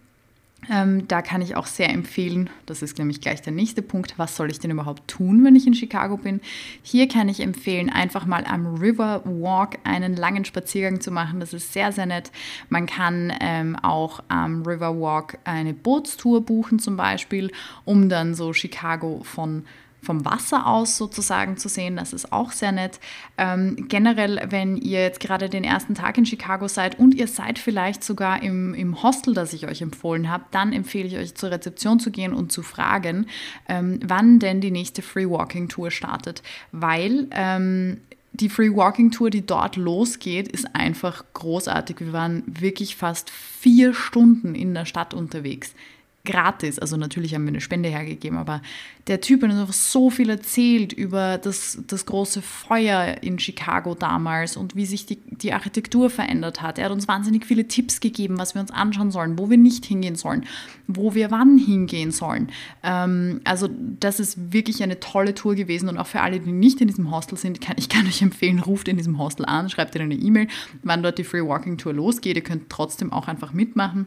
Ähm, 0.70 1.06
da 1.08 1.22
kann 1.22 1.42
ich 1.42 1.56
auch 1.56 1.66
sehr 1.66 1.90
empfehlen, 1.90 2.50
das 2.66 2.82
ist 2.82 2.98
nämlich 2.98 3.20
gleich 3.20 3.42
der 3.42 3.52
nächste 3.52 3.82
Punkt, 3.82 4.14
was 4.18 4.36
soll 4.36 4.50
ich 4.50 4.58
denn 4.58 4.70
überhaupt 4.70 5.08
tun, 5.08 5.44
wenn 5.44 5.56
ich 5.56 5.66
in 5.66 5.74
Chicago 5.74 6.16
bin? 6.16 6.40
Hier 6.82 7.08
kann 7.08 7.28
ich 7.28 7.40
empfehlen, 7.40 7.90
einfach 7.90 8.26
mal 8.26 8.44
am 8.46 8.74
River 8.76 9.22
Walk 9.24 9.78
einen 9.84 10.16
langen 10.16 10.44
Spaziergang 10.44 11.00
zu 11.00 11.10
machen. 11.10 11.40
Das 11.40 11.52
ist 11.52 11.72
sehr, 11.72 11.92
sehr 11.92 12.06
nett. 12.06 12.30
Man 12.68 12.86
kann 12.86 13.32
ähm, 13.40 13.76
auch 13.76 14.22
am 14.28 14.62
River 14.62 14.98
Walk 14.98 15.38
eine 15.44 15.74
Bootstour 15.74 16.44
buchen 16.44 16.78
zum 16.78 16.96
Beispiel, 16.96 17.50
um 17.84 18.08
dann 18.08 18.34
so 18.34 18.52
Chicago 18.52 19.20
von 19.24 19.64
vom 20.04 20.24
Wasser 20.24 20.66
aus 20.66 20.96
sozusagen 20.96 21.56
zu 21.56 21.68
sehen. 21.68 21.96
Das 21.96 22.12
ist 22.12 22.32
auch 22.32 22.52
sehr 22.52 22.72
nett. 22.72 23.00
Ähm, 23.38 23.86
generell, 23.88 24.40
wenn 24.50 24.76
ihr 24.76 25.02
jetzt 25.02 25.20
gerade 25.20 25.48
den 25.48 25.64
ersten 25.64 25.94
Tag 25.94 26.18
in 26.18 26.26
Chicago 26.26 26.68
seid 26.68 26.98
und 26.98 27.14
ihr 27.14 27.26
seid 27.26 27.58
vielleicht 27.58 28.04
sogar 28.04 28.42
im, 28.42 28.74
im 28.74 29.02
Hostel, 29.02 29.34
das 29.34 29.52
ich 29.52 29.66
euch 29.66 29.82
empfohlen 29.82 30.30
habe, 30.30 30.44
dann 30.50 30.72
empfehle 30.72 31.08
ich 31.08 31.16
euch 31.16 31.34
zur 31.34 31.50
Rezeption 31.50 31.98
zu 31.98 32.10
gehen 32.10 32.32
und 32.32 32.52
zu 32.52 32.62
fragen, 32.62 33.26
ähm, 33.68 34.00
wann 34.04 34.38
denn 34.38 34.60
die 34.60 34.70
nächste 34.70 35.02
Free 35.02 35.28
Walking 35.28 35.68
Tour 35.68 35.90
startet. 35.90 36.42
Weil 36.72 37.28
ähm, 37.32 38.00
die 38.32 38.48
Free 38.48 38.74
Walking 38.74 39.10
Tour, 39.10 39.30
die 39.30 39.46
dort 39.46 39.76
losgeht, 39.76 40.48
ist 40.48 40.74
einfach 40.74 41.24
großartig. 41.34 42.00
Wir 42.00 42.12
waren 42.12 42.42
wirklich 42.46 42.96
fast 42.96 43.30
vier 43.30 43.94
Stunden 43.94 44.54
in 44.54 44.74
der 44.74 44.86
Stadt 44.86 45.14
unterwegs 45.14 45.74
gratis. 46.24 46.78
Also 46.78 46.96
natürlich 46.96 47.34
haben 47.34 47.44
wir 47.44 47.50
eine 47.50 47.60
Spende 47.60 47.90
hergegeben, 47.90 48.38
aber 48.38 48.62
der 49.08 49.20
Typ 49.20 49.42
hat 49.42 49.50
uns 49.50 49.92
so 49.92 50.08
viel 50.08 50.30
erzählt 50.30 50.94
über 50.94 51.36
das, 51.36 51.78
das 51.86 52.06
große 52.06 52.40
Feuer 52.40 53.18
in 53.22 53.38
Chicago 53.38 53.94
damals 53.94 54.56
und 54.56 54.74
wie 54.74 54.86
sich 54.86 55.04
die, 55.04 55.18
die 55.30 55.52
Architektur 55.52 56.08
verändert 56.08 56.62
hat. 56.62 56.78
Er 56.78 56.86
hat 56.86 56.92
uns 56.92 57.06
wahnsinnig 57.06 57.44
viele 57.44 57.68
Tipps 57.68 58.00
gegeben, 58.00 58.38
was 58.38 58.54
wir 58.54 58.62
uns 58.62 58.70
anschauen 58.70 59.10
sollen, 59.10 59.38
wo 59.38 59.50
wir 59.50 59.58
nicht 59.58 59.84
hingehen 59.84 60.16
sollen, 60.16 60.46
wo 60.86 61.14
wir 61.14 61.30
wann 61.30 61.58
hingehen 61.58 62.10
sollen. 62.10 62.48
Ähm, 62.82 63.42
also 63.44 63.68
das 64.00 64.18
ist 64.18 64.52
wirklich 64.52 64.82
eine 64.82 65.00
tolle 65.00 65.34
Tour 65.34 65.54
gewesen 65.54 65.90
und 65.90 65.98
auch 65.98 66.06
für 66.06 66.22
alle, 66.22 66.40
die 66.40 66.52
nicht 66.52 66.80
in 66.80 66.88
diesem 66.88 67.10
Hostel 67.10 67.36
sind, 67.36 67.60
kann, 67.60 67.76
ich 67.78 67.90
kann 67.90 68.06
euch 68.06 68.22
empfehlen, 68.22 68.60
ruft 68.60 68.88
in 68.88 68.96
diesem 68.96 69.18
Hostel 69.18 69.44
an, 69.44 69.68
schreibt 69.68 69.94
ihr 69.94 70.00
eine 70.00 70.14
E-Mail, 70.14 70.48
wann 70.82 71.02
dort 71.02 71.18
die 71.18 71.24
Free 71.24 71.44
Walking 71.44 71.76
Tour 71.76 71.92
losgeht. 71.92 72.36
Ihr 72.36 72.42
könnt 72.42 72.70
trotzdem 72.70 73.12
auch 73.12 73.28
einfach 73.28 73.52
mitmachen 73.52 74.06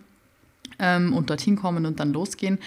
ähm, 0.79 1.13
und 1.13 1.29
dorthin 1.29 1.55
kommen 1.55 1.85
und 1.85 1.99
dann 1.99 2.13
losgehen. 2.13 2.59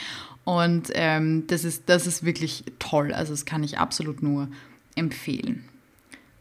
Und 0.44 0.90
ähm, 0.94 1.46
das, 1.46 1.64
ist, 1.64 1.84
das 1.88 2.06
ist 2.06 2.24
wirklich 2.24 2.64
toll. 2.78 3.12
Also 3.12 3.32
das 3.32 3.44
kann 3.44 3.62
ich 3.62 3.78
absolut 3.78 4.22
nur 4.22 4.48
empfehlen. 4.94 5.64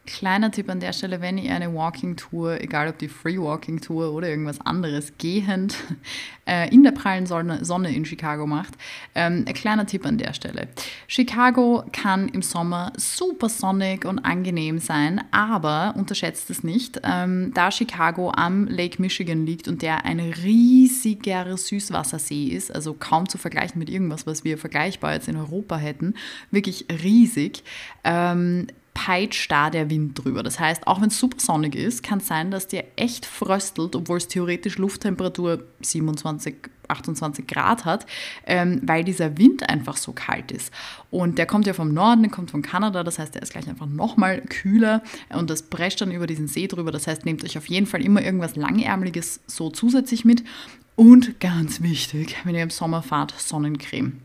Kleiner 0.09 0.49
Tipp 0.49 0.71
an 0.71 0.79
der 0.79 0.91
Stelle, 0.91 1.21
wenn 1.21 1.37
ihr 1.37 1.53
eine 1.53 1.71
Walking 1.71 2.15
Tour, 2.15 2.59
egal 2.61 2.87
ob 2.87 2.97
die 2.97 3.07
Free 3.07 3.37
Walking 3.37 3.79
Tour 3.79 4.11
oder 4.11 4.27
irgendwas 4.27 4.59
anderes, 4.59 5.13
gehend 5.19 5.75
äh, 6.47 6.67
in 6.73 6.81
der 6.81 6.93
prallen 6.93 7.27
Sonne, 7.27 7.63
Sonne 7.63 7.93
in 7.93 8.05
Chicago 8.05 8.47
macht, 8.47 8.73
ähm, 9.13 9.45
ein 9.47 9.53
kleiner 9.53 9.85
Tipp 9.85 10.07
an 10.07 10.17
der 10.17 10.33
Stelle. 10.33 10.67
Chicago 11.07 11.83
kann 11.91 12.27
im 12.29 12.41
Sommer 12.41 12.91
super 12.97 13.49
sonnig 13.49 14.03
und 14.03 14.17
angenehm 14.17 14.79
sein, 14.79 15.21
aber 15.29 15.93
unterschätzt 15.95 16.49
es 16.49 16.63
nicht, 16.63 16.99
ähm, 17.03 17.51
da 17.53 17.69
Chicago 17.69 18.31
am 18.35 18.65
Lake 18.65 18.99
Michigan 18.99 19.45
liegt 19.45 19.67
und 19.67 19.83
der 19.83 20.05
ein 20.05 20.19
riesiger 20.19 21.55
Süßwassersee 21.55 22.47
ist, 22.47 22.73
also 22.73 22.95
kaum 22.95 23.29
zu 23.29 23.37
vergleichen 23.37 23.77
mit 23.77 23.91
irgendwas, 23.91 24.25
was 24.25 24.43
wir 24.43 24.57
vergleichbar 24.57 25.13
jetzt 25.13 25.27
in 25.27 25.37
Europa 25.37 25.77
hätten, 25.77 26.15
wirklich 26.49 26.87
riesig. 27.03 27.63
Ähm, 28.03 28.65
peitscht 28.99 29.49
da 29.49 29.69
der 29.69 29.89
Wind 29.89 30.21
drüber. 30.21 30.43
Das 30.43 30.59
heißt, 30.59 30.85
auch 30.85 30.99
wenn 30.99 31.07
es 31.07 31.17
super 31.17 31.39
sonnig 31.39 31.73
ist, 31.73 32.03
kann 32.03 32.19
es 32.19 32.27
sein, 32.27 32.51
dass 32.51 32.67
dir 32.67 32.83
echt 32.97 33.25
fröstelt, 33.25 33.95
obwohl 33.95 34.17
es 34.17 34.27
theoretisch 34.27 34.77
Lufttemperatur 34.77 35.63
27, 35.79 36.55
28 36.89 37.47
Grad 37.47 37.85
hat, 37.85 38.05
ähm, 38.45 38.81
weil 38.83 39.05
dieser 39.05 39.37
Wind 39.37 39.69
einfach 39.69 39.95
so 39.95 40.11
kalt 40.11 40.51
ist. 40.51 40.73
Und 41.11 41.37
der 41.37 41.45
kommt 41.45 41.65
ja 41.65 41.71
vom 41.71 41.93
Norden, 41.93 42.23
der 42.23 42.31
kommt 42.31 42.51
von 42.51 42.61
Kanada, 42.61 43.05
das 43.05 43.19
heißt, 43.19 43.35
der 43.35 43.41
ist 43.41 43.53
gleich 43.53 43.69
einfach 43.69 43.85
nochmal 43.85 44.41
kühler 44.41 45.01
und 45.29 45.49
das 45.49 45.61
prescht 45.63 46.01
dann 46.01 46.11
über 46.11 46.27
diesen 46.27 46.49
See 46.49 46.67
drüber. 46.67 46.91
Das 46.91 47.07
heißt, 47.07 47.23
nehmt 47.23 47.45
euch 47.45 47.57
auf 47.57 47.67
jeden 47.67 47.85
Fall 47.85 48.03
immer 48.03 48.21
irgendwas 48.21 48.57
Langärmeliges 48.57 49.39
so 49.47 49.69
zusätzlich 49.69 50.25
mit. 50.25 50.43
Und 50.97 51.39
ganz 51.39 51.81
wichtig, 51.81 52.35
wenn 52.43 52.55
ihr 52.55 52.63
im 52.63 52.69
Sommer 52.69 53.01
fahrt, 53.01 53.33
Sonnencreme. 53.37 54.19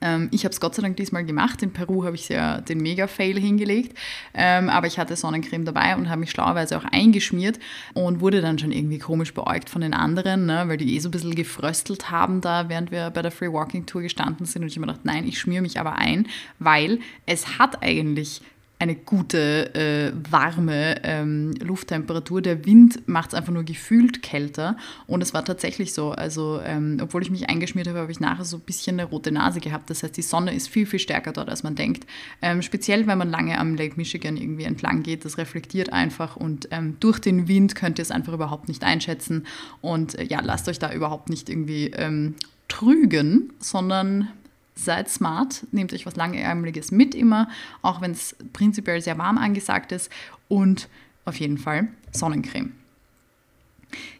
Ähm, 0.00 0.28
ich 0.32 0.44
habe 0.44 0.52
es 0.52 0.60
Gott 0.60 0.74
sei 0.74 0.82
Dank 0.82 0.96
diesmal 0.96 1.24
gemacht. 1.24 1.62
In 1.62 1.72
Peru 1.72 2.04
habe 2.04 2.16
ich 2.16 2.28
ja 2.28 2.60
den 2.60 2.78
Mega-Fail 2.78 3.38
hingelegt. 3.38 3.96
Ähm, 4.34 4.68
aber 4.68 4.86
ich 4.86 4.98
hatte 4.98 5.16
Sonnencreme 5.16 5.64
dabei 5.64 5.96
und 5.96 6.08
habe 6.08 6.20
mich 6.20 6.30
schlauerweise 6.30 6.76
auch 6.76 6.84
eingeschmiert 6.84 7.58
und 7.94 8.20
wurde 8.20 8.40
dann 8.40 8.58
schon 8.58 8.72
irgendwie 8.72 8.98
komisch 8.98 9.32
beäugt 9.34 9.70
von 9.70 9.80
den 9.80 9.94
anderen, 9.94 10.46
ne, 10.46 10.64
weil 10.66 10.76
die 10.76 10.94
eh 10.94 10.98
so 10.98 11.08
ein 11.08 11.12
bisschen 11.12 11.34
gefröstelt 11.34 12.10
haben 12.10 12.40
da, 12.40 12.68
während 12.68 12.90
wir 12.90 13.10
bei 13.10 13.22
der 13.22 13.30
Free 13.30 13.52
Walking 13.52 13.86
Tour 13.86 14.02
gestanden 14.02 14.46
sind. 14.46 14.62
Und 14.62 14.68
ich 14.68 14.76
habe 14.76 14.86
mir 14.86 14.92
gedacht, 14.92 15.04
nein, 15.04 15.26
ich 15.26 15.38
schmiere 15.38 15.62
mich 15.62 15.80
aber 15.80 15.96
ein, 15.96 16.26
weil 16.58 17.00
es 17.26 17.58
hat 17.58 17.82
eigentlich 17.82 18.42
eine 18.78 18.94
gute, 18.94 19.74
äh, 19.74 20.12
warme 20.30 20.96
ähm, 21.02 21.54
Lufttemperatur. 21.62 22.42
Der 22.42 22.66
Wind 22.66 23.08
macht 23.08 23.30
es 23.30 23.34
einfach 23.34 23.52
nur 23.52 23.64
gefühlt 23.64 24.22
kälter. 24.22 24.76
Und 25.06 25.22
es 25.22 25.32
war 25.32 25.44
tatsächlich 25.44 25.94
so. 25.94 26.10
Also, 26.10 26.60
ähm, 26.62 26.98
obwohl 27.00 27.22
ich 27.22 27.30
mich 27.30 27.48
eingeschmiert 27.48 27.88
habe, 27.88 28.00
habe 28.00 28.12
ich 28.12 28.20
nachher 28.20 28.44
so 28.44 28.58
ein 28.58 28.62
bisschen 28.62 29.00
eine 29.00 29.08
rote 29.08 29.32
Nase 29.32 29.60
gehabt. 29.60 29.88
Das 29.88 30.02
heißt, 30.02 30.16
die 30.16 30.22
Sonne 30.22 30.54
ist 30.54 30.68
viel, 30.68 30.84
viel 30.84 30.98
stärker 30.98 31.32
dort, 31.32 31.48
als 31.48 31.62
man 31.62 31.74
denkt. 31.74 32.06
Ähm, 32.42 32.60
speziell, 32.60 33.06
wenn 33.06 33.16
man 33.16 33.30
lange 33.30 33.58
am 33.58 33.76
Lake 33.76 33.94
Michigan 33.96 34.36
irgendwie 34.36 34.64
entlang 34.64 35.02
geht. 35.02 35.24
Das 35.24 35.38
reflektiert 35.38 35.92
einfach. 35.92 36.36
Und 36.36 36.68
ähm, 36.70 36.96
durch 37.00 37.18
den 37.18 37.48
Wind 37.48 37.76
könnt 37.76 37.98
ihr 37.98 38.02
es 38.02 38.10
einfach 38.10 38.34
überhaupt 38.34 38.68
nicht 38.68 38.84
einschätzen. 38.84 39.46
Und 39.80 40.18
äh, 40.18 40.24
ja, 40.24 40.40
lasst 40.42 40.68
euch 40.68 40.78
da 40.78 40.92
überhaupt 40.92 41.30
nicht 41.30 41.48
irgendwie 41.48 41.92
ähm, 41.94 42.34
trügen, 42.68 43.54
sondern 43.58 44.28
seid 44.76 45.08
smart, 45.08 45.66
nehmt 45.72 45.92
euch 45.92 46.06
was 46.06 46.16
Langärmeliges 46.16 46.92
mit 46.92 47.14
immer, 47.14 47.48
auch 47.82 48.00
wenn 48.00 48.12
es 48.12 48.36
prinzipiell 48.52 49.00
sehr 49.00 49.18
warm 49.18 49.38
angesagt 49.38 49.90
ist 49.90 50.10
und 50.48 50.88
auf 51.24 51.36
jeden 51.36 51.58
Fall 51.58 51.88
Sonnencreme. 52.12 52.72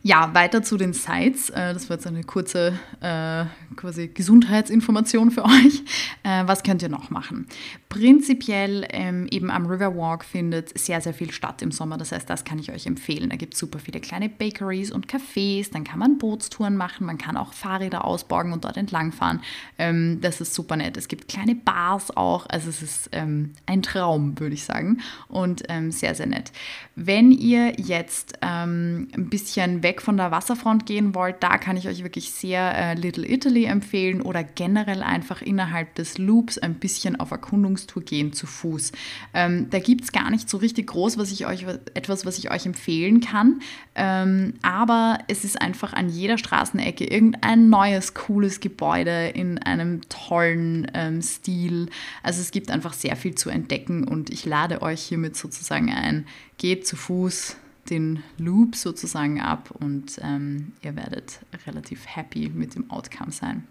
Ja, 0.07 0.33
weiter 0.35 0.63
zu 0.63 0.77
den 0.77 0.93
Sites. 0.93 1.51
Äh, 1.51 1.75
das 1.75 1.91
war 1.91 1.97
jetzt 1.97 2.07
eine 2.07 2.23
kurze 2.23 2.79
äh, 3.01 3.45
quasi 3.75 4.07
Gesundheitsinformation 4.07 5.33
für 5.33 5.45
euch. 5.45 5.83
Äh, 6.23 6.45
was 6.47 6.63
könnt 6.63 6.81
ihr 6.83 6.89
noch 6.89 7.11
machen? 7.11 7.49
Prinzipiell 7.89 8.87
ähm, 8.91 9.27
eben 9.33 9.51
am 9.51 9.67
Riverwalk 9.67 10.25
findet 10.25 10.79
sehr, 10.79 11.01
sehr 11.01 11.13
viel 11.13 11.33
statt 11.33 11.61
im 11.61 11.73
Sommer. 11.73 11.99
Das 11.99 12.13
heißt, 12.13 12.31
das 12.31 12.45
kann 12.45 12.61
ich 12.61 12.71
euch 12.71 12.87
empfehlen. 12.87 13.31
Da 13.31 13.37
gibt 13.37 13.55
es 13.55 13.59
super 13.59 13.81
viele 13.81 13.99
kleine 13.99 14.29
Bakeries 14.29 14.93
und 14.93 15.09
Cafés. 15.09 15.73
Dann 15.73 15.83
kann 15.83 15.99
man 15.99 16.19
Bootstouren 16.19 16.77
machen. 16.77 17.05
Man 17.05 17.19
kann 17.19 17.37
auch 17.37 17.53
Fahrräder 17.53 18.05
ausborgen 18.05 18.53
und 18.53 18.65
dort 18.65 18.77
entlangfahren. 18.77 19.41
Ähm, 19.77 20.21
das 20.21 20.41
ist 20.41 20.55
super 20.55 20.77
nett. 20.77 20.97
Es 20.97 21.09
gibt 21.09 21.27
kleine 21.27 21.57
Bars 21.57 22.17
auch. 22.17 22.47
Also 22.49 22.69
es 22.69 22.81
ist 22.81 23.09
ähm, 23.11 23.55
ein 23.67 23.83
Traum, 23.83 24.39
würde 24.39 24.55
ich 24.55 24.63
sagen. 24.63 25.01
Und 25.27 25.65
ähm, 25.69 25.91
sehr, 25.91 26.15
sehr 26.15 26.27
nett. 26.27 26.53
Wenn 26.95 27.33
ihr 27.33 27.73
jetzt 27.81 28.35
ähm, 28.41 29.09
ein 29.13 29.29
bisschen 29.31 29.83
weg 29.83 29.96
von 30.01 30.17
der 30.17 30.31
Wasserfront 30.31 30.87
gehen 30.87 31.15
wollt, 31.15 31.37
da 31.41 31.59
kann 31.59 31.77
ich 31.77 31.89
euch 31.89 32.03
wirklich 32.03 32.31
sehr 32.31 32.77
äh, 32.77 32.95
Little 32.95 33.29
Italy 33.29 33.65
empfehlen 33.65 34.23
oder 34.23 34.43
generell 34.43 35.03
einfach 35.03 35.43
innerhalb 35.43 35.95
des 35.95 36.19
Loops 36.19 36.59
ein 36.59 36.75
bisschen 36.75 37.19
auf 37.19 37.31
Erkundungstour 37.31 38.03
gehen 38.03 38.33
zu 38.33 38.47
Fuß. 38.47 38.93
Ähm, 39.35 39.69
da 39.71 39.79
gibt 39.79 40.05
es 40.05 40.13
gar 40.13 40.31
nicht 40.31 40.49
so 40.49 40.59
richtig 40.59 40.87
groß, 40.89 41.19
was 41.19 41.33
ich 41.33 41.47
euch, 41.47 41.67
etwas, 41.95 42.25
was 42.25 42.39
ich 42.39 42.51
euch 42.51 42.67
empfehlen 42.67 43.21
kann, 43.21 43.61
ähm, 43.95 44.55
aber 44.63 45.19
es 45.29 45.45
ist 45.45 45.61
einfach 45.61 45.93
an 45.93 46.09
jeder 46.09 46.39
Straßenecke 46.39 47.05
irgendein 47.05 47.69
neues, 47.69 48.15
cooles 48.15 48.61
Gebäude 48.61 49.29
in 49.29 49.59
einem 49.59 50.01
tollen 50.09 50.91
ähm, 50.95 51.23
Stil. 51.23 51.89
Also 52.23 52.41
es 52.41 52.51
gibt 52.51 52.71
einfach 52.71 52.93
sehr 52.93 53.17
viel 53.17 53.35
zu 53.35 53.51
entdecken 53.51 54.05
und 54.05 54.31
ich 54.31 54.45
lade 54.45 54.83
euch 54.83 55.03
hiermit 55.03 55.37
sozusagen 55.37 55.93
ein, 55.93 56.27
geht 56.59 56.87
zu 56.87 56.97
Fuß 56.97 57.57
den 57.91 58.23
Loop 58.39 58.77
sozusagen 58.77 59.41
ab 59.41 59.71
und 59.71 60.19
ähm, 60.23 60.73
ihr 60.83 60.97
werdet 60.97 61.41
relativ 61.67 62.07
happy 62.07 62.49
mit 62.49 62.75
dem 62.75 62.91
Outcome 62.91 63.33
sein. 63.33 63.67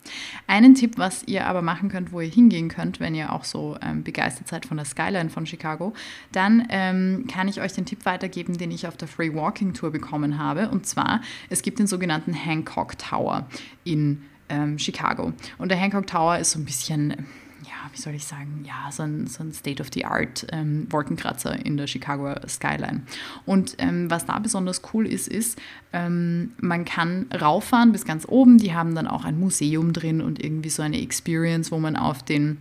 Einen 0.48 0.76
Tipp, 0.76 0.98
was 0.98 1.24
ihr 1.24 1.48
aber 1.48 1.62
machen 1.62 1.90
könnt, 1.90 2.12
wo 2.12 2.22
ihr 2.22 2.30
hingehen 2.30 2.70
könnt, 2.70 3.00
wenn 3.00 3.16
ihr 3.16 3.32
auch 3.32 3.44
so 3.44 3.78
ähm, 3.82 4.04
begeistert 4.04 4.48
seid 4.48 4.66
von 4.66 4.78
der 4.78 4.86
Skyline 4.86 5.30
von 5.30 5.46
Chicago, 5.46 5.94
dann 6.32 6.68
ähm, 6.70 7.26
kann 7.32 7.48
ich 7.48 7.62
euch 7.62 7.74
den 7.74 7.86
Tipp 7.86 8.06
weitergeben, 8.06 8.58
den 8.58 8.72
ich 8.72 8.88
auf 8.88 8.98
der 8.98 9.08
Free 9.08 9.34
Walking 9.34 9.74
Tour 9.74 9.92
bekommen 9.92 10.38
habe. 10.38 10.70
Und 10.70 10.86
zwar, 10.86 11.22
es 11.50 11.62
gibt 11.62 11.80
den 11.80 11.88
sogenannten 11.88 12.34
Hancock 12.34 12.98
Tower 12.98 13.48
in 13.84 14.24
ähm, 14.50 14.78
Chicago. 14.78 15.34
Und 15.58 15.70
der 15.70 15.78
Hancock 15.78 16.08
Tower 16.08 16.38
ist 16.38 16.52
so 16.52 16.60
ein 16.60 16.66
bisschen 16.66 17.26
ja, 17.66 17.90
wie 17.92 18.00
soll 18.00 18.14
ich 18.14 18.26
sagen, 18.26 18.64
ja, 18.66 18.92
so 18.92 19.04
ein, 19.04 19.28
so 19.28 19.44
ein 19.44 19.52
State-of-the-Art 19.52 20.48
ähm, 20.52 20.88
Wolkenkratzer 20.92 21.66
in 21.66 21.78
der 21.78 21.88
Chicago 21.88 22.36
Skyline. 22.48 23.04
Und 23.46 23.76
ähm, 23.80 24.10
was 24.10 24.26
da 24.26 24.40
besonders 24.40 24.82
cool 24.94 25.08
ist, 25.08 25.28
ist, 25.28 25.60
ähm, 25.94 26.54
man 26.60 26.86
kann 26.86 27.28
rauffahren 27.34 27.92
bis 27.92 28.06
ganz 28.06 28.26
oben. 28.28 28.58
Die 28.58 28.74
haben 28.74 28.96
dann 28.96 29.08
auch 29.08 29.26
ein 29.26 29.40
Museum 29.40 29.94
drin 29.94 30.22
und 30.22 30.44
irgendwie 30.44 30.70
so 30.70 30.82
eine 30.82 31.02
Experience, 31.02 31.72
wo 31.72 31.80
man 31.80 31.96
auf 31.96 32.24
den 32.24 32.58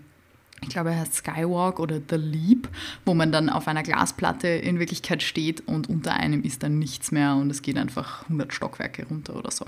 ich 0.62 0.70
glaube, 0.70 0.90
er 0.90 1.00
heißt 1.00 1.16
Skywalk 1.16 1.78
oder 1.78 2.00
The 2.08 2.16
Leap, 2.16 2.68
wo 3.04 3.12
man 3.12 3.30
dann 3.30 3.50
auf 3.50 3.68
einer 3.68 3.82
Glasplatte 3.82 4.48
in 4.48 4.78
Wirklichkeit 4.78 5.22
steht 5.22 5.66
und 5.68 5.90
unter 5.90 6.14
einem 6.14 6.42
ist 6.42 6.62
dann 6.62 6.78
nichts 6.78 7.12
mehr 7.12 7.34
und 7.34 7.50
es 7.50 7.60
geht 7.60 7.76
einfach 7.76 8.22
100 8.24 8.52
Stockwerke 8.52 9.06
runter 9.06 9.36
oder 9.36 9.50
so. 9.50 9.66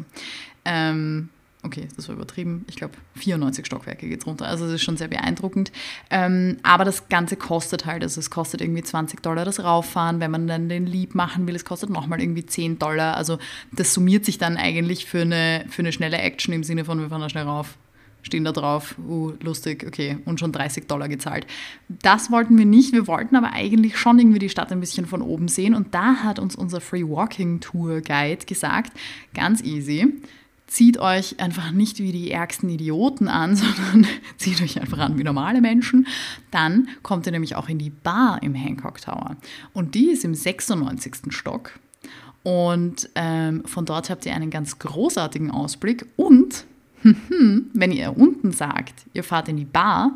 Ähm, 0.65 1.29
okay, 1.67 1.89
das 1.97 2.09
war 2.09 2.17
übertrieben, 2.17 2.65
ich 2.69 2.77
glaube 2.77 2.95
94 3.17 3.67
Stockwerke 3.67 4.09
geht 4.09 4.21
es 4.21 4.27
runter. 4.27 4.47
Also 4.47 4.65
es 4.67 4.75
ist 4.75 4.83
schon 4.83 4.97
sehr 4.97 5.09
beeindruckend. 5.09 5.73
Ähm, 6.11 6.59
aber 6.63 6.85
das 6.85 7.09
Ganze 7.09 7.37
kostet 7.37 7.85
halt, 7.85 8.03
also 8.03 8.19
es 8.21 8.31
kostet 8.31 8.61
irgendwie 8.61 8.83
20 8.83 9.23
Dollar 9.23 9.45
das 9.45 9.63
Rauffahren. 9.63 10.21
Wenn 10.21 10.31
man 10.31 10.47
dann 10.47 10.69
den 10.69 10.87
Lieb 10.87 11.15
machen 11.15 11.47
will, 11.47 11.57
es 11.57 11.65
kostet 11.65 11.91
nochmal 11.91 12.21
irgendwie 12.21 12.47
10 12.47 12.79
Dollar. 12.79 13.17
Also 13.17 13.39
das 13.73 13.93
summiert 13.93 14.25
sich 14.25 14.39
dann 14.39 14.57
eigentlich 14.57 15.07
für 15.07 15.23
eine, 15.23 15.67
für 15.69 15.83
eine 15.83 15.93
schnelle 15.93 16.19
Action 16.19 16.55
im 16.55 16.65
Sinne 16.65 16.85
von, 16.85 17.01
wir 17.01 17.09
fahren 17.09 17.21
da 17.21 17.29
schnell 17.29 17.45
rauf, 17.45 17.77
stehen 18.23 18.45
da 18.45 18.53
drauf, 18.53 18.97
uh, 19.09 19.33
lustig, 19.41 19.85
okay, 19.87 20.19
und 20.25 20.41
schon 20.41 20.53
30 20.53 20.87
Dollar 20.87 21.09
gezahlt. 21.09 21.47
Das 21.89 22.31
wollten 22.31 22.59
wir 22.59 22.67
nicht, 22.67 22.93
wir 22.93 23.07
wollten 23.07 23.37
aber 23.37 23.53
eigentlich 23.53 23.97
schon 23.97 24.19
irgendwie 24.19 24.41
die 24.41 24.49
Stadt 24.49 24.73
ein 24.73 24.81
bisschen 24.81 25.07
von 25.07 25.23
oben 25.23 25.49
sehen 25.49 25.75
und 25.75 25.95
da 25.95 26.17
hat 26.17 26.39
uns 26.39 26.57
unser 26.57 26.81
Free 26.81 27.05
Walking 27.05 27.61
Tour 27.61 28.01
Guide 28.01 28.45
gesagt, 28.47 28.93
ganz 29.35 29.63
easy, 29.63 30.13
zieht 30.67 30.99
euch 30.99 31.39
einfach 31.41 31.71
nicht 31.71 31.99
wie 31.99 32.13
die 32.13 32.31
ärgsten 32.31 32.69
Idioten 32.69 33.29
an, 33.29 33.57
sondern 33.57 34.07
zieht 34.37 34.61
euch 34.63 34.81
einfach 34.81 34.99
an 34.99 35.19
wie 35.19 35.25
normale 35.25 35.61
Menschen. 35.61 36.07
Dann 36.51 36.89
kommt 37.03 37.27
ihr 37.27 37.33
nämlich 37.33 37.55
auch 37.55 37.69
in 37.69 37.79
die 37.79 37.91
Bar 37.91 38.43
im 38.43 38.55
Hancock 38.55 39.01
Tower. 39.01 39.37
Und 39.73 39.95
die 39.95 40.11
ist 40.11 40.25
im 40.25 40.35
96. 40.35 41.31
Stock. 41.31 41.73
Und 42.43 43.11
ähm, 43.17 43.65
von 43.65 43.85
dort 43.85 44.09
habt 44.11 44.25
ihr 44.27 44.35
einen 44.35 44.51
ganz 44.51 44.79
großartigen 44.79 45.51
Ausblick. 45.51 46.07
Und 46.17 46.65
wenn 47.03 47.93
ihr 47.93 48.17
unten 48.17 48.53
sagt, 48.53 49.07
ihr 49.15 49.25
fahrt 49.25 49.49
in 49.49 49.57
die 49.57 49.65
Bar, 49.65 50.13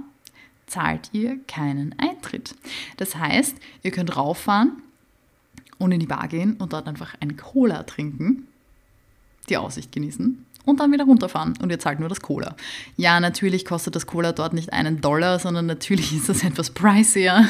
zahlt 0.67 1.11
ihr 1.13 1.39
keinen 1.49 1.95
Eintritt. 1.99 2.55
Das 2.97 3.17
heißt, 3.17 3.57
ihr 3.83 3.91
könnt 3.91 4.17
rauffahren 4.17 4.83
und 5.79 5.91
in 5.91 5.99
die 5.99 6.07
Bar 6.07 6.29
gehen 6.29 6.55
und 6.55 6.73
dort 6.73 6.87
einfach 6.87 7.15
eine 7.21 7.35
Cola 7.35 7.83
trinken 7.83 8.47
die 9.49 9.57
Aussicht 9.57 9.93
genießen 9.93 10.45
und 10.65 10.81
dann 10.81 10.93
wieder 10.93 11.05
runterfahren 11.05 11.55
und 11.63 11.71
ihr 11.71 11.79
zahlt 11.79 12.01
nur 12.01 12.09
das 12.09 12.21
Cola. 12.21 12.55
Ja, 12.97 13.21
natürlich 13.21 13.65
kostet 13.65 13.97
das 13.97 14.07
Cola 14.07 14.33
dort 14.33 14.53
nicht 14.53 14.73
einen 14.73 15.01
Dollar, 15.01 15.39
sondern 15.39 15.67
natürlich 15.67 16.13
ist 16.17 16.29
das 16.29 16.45
etwas 16.45 16.71
pricier, 16.71 17.49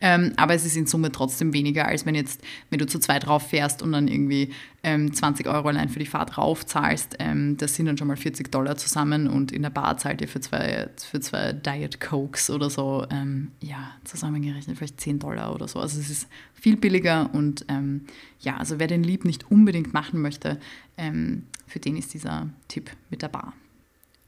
ähm, 0.00 0.32
aber 0.36 0.54
es 0.54 0.64
ist 0.64 0.76
in 0.76 0.86
Summe 0.86 1.12
trotzdem 1.12 1.52
weniger, 1.52 1.86
als 1.86 2.06
wenn 2.06 2.14
jetzt, 2.14 2.40
wenn 2.70 2.78
du 2.78 2.86
zu 2.86 2.98
zweit 2.98 3.26
drauf 3.26 3.48
fährst 3.48 3.82
und 3.82 3.92
dann 3.92 4.08
irgendwie 4.08 4.52
ähm, 4.84 5.12
20 5.12 5.46
Euro 5.46 5.68
allein 5.68 5.88
für 5.88 5.98
die 5.98 6.06
Fahrt 6.06 6.36
rauf 6.38 6.66
zahlst, 6.66 7.16
ähm, 7.18 7.56
das 7.56 7.76
sind 7.76 7.86
dann 7.86 7.96
schon 7.96 8.08
mal 8.08 8.16
40 8.16 8.50
Dollar 8.50 8.76
zusammen 8.76 9.28
und 9.28 9.52
in 9.52 9.62
der 9.62 9.70
Bar 9.70 9.96
zahlt 9.96 10.20
ihr 10.20 10.28
für 10.28 10.40
zwei, 10.40 10.88
für 10.96 11.20
zwei 11.20 11.52
Diet 11.52 12.00
Cokes 12.00 12.50
oder 12.50 12.68
so, 12.68 13.06
ähm, 13.10 13.52
ja, 13.60 13.92
zusammengerechnet 14.04 14.76
vielleicht 14.76 15.00
10 15.00 15.20
Dollar 15.20 15.54
oder 15.54 15.68
so. 15.68 15.78
Also 15.78 16.00
es 16.00 16.10
ist 16.10 16.28
viel 16.52 16.76
billiger 16.76 17.30
und 17.32 17.64
ähm, 17.68 18.06
ja, 18.40 18.56
also 18.56 18.78
wer 18.78 18.88
den 18.88 19.04
Lieb 19.04 19.24
nicht 19.24 19.50
unbedingt 19.50 19.94
machen 19.94 20.20
möchte, 20.20 20.58
ähm, 20.96 21.44
für 21.66 21.78
den 21.78 21.96
ist 21.96 22.12
dieser 22.12 22.48
Tipp 22.68 22.90
mit 23.08 23.22
der 23.22 23.28
Bar. 23.28 23.54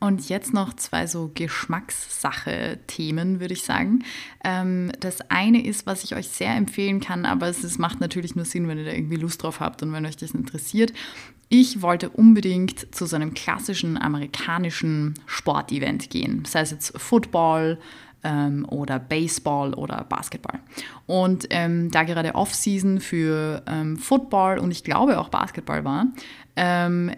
Und 0.00 0.28
jetzt 0.28 0.52
noch 0.52 0.74
zwei 0.74 1.07
so 1.07 1.30
Geschmackssache-Themen, 1.33 3.38
würde 3.40 3.54
ich 3.54 3.62
sagen. 3.62 4.04
Ähm, 4.44 4.92
das 5.00 5.30
eine 5.30 5.64
ist, 5.64 5.87
was 5.87 6.04
ich 6.04 6.14
euch 6.14 6.28
sehr 6.28 6.54
empfehlen 6.54 7.00
kann, 7.00 7.24
aber 7.24 7.48
es 7.48 7.64
ist, 7.64 7.78
macht 7.78 8.00
natürlich 8.00 8.37
nur 8.37 8.44
Sinn, 8.44 8.68
wenn 8.68 8.76
ihr 8.78 8.85
da 8.85 8.92
irgendwie 8.92 9.16
Lust 9.16 9.42
drauf 9.42 9.61
habt 9.61 9.83
und 9.83 9.90
wenn 9.92 10.04
euch 10.04 10.18
das 10.18 10.33
interessiert. 10.33 10.92
Ich 11.48 11.80
wollte 11.80 12.11
unbedingt 12.11 12.94
zu 12.94 13.07
so 13.07 13.16
einem 13.16 13.33
klassischen 13.33 13.96
amerikanischen 13.96 15.14
Sportevent 15.26 16.11
gehen, 16.11 16.44
sei 16.44 16.61
es 16.61 16.70
jetzt 16.70 16.98
Football, 16.98 17.78
ähm, 18.24 18.66
oder 18.68 18.98
Baseball 18.98 19.74
oder 19.74 20.04
Basketball. 20.09 20.59
Und 21.07 21.46
ähm, 21.50 21.90
da 21.90 22.02
gerade 22.02 22.35
Off-Season 22.35 23.00
für 23.00 23.62
ähm, 23.66 23.96
Football 23.96 24.59
und 24.59 24.70
ich 24.70 24.83
glaube 24.83 25.18
auch 25.18 25.28
Basketball 25.28 25.85
war, 25.85 26.07
ähm, 26.57 27.12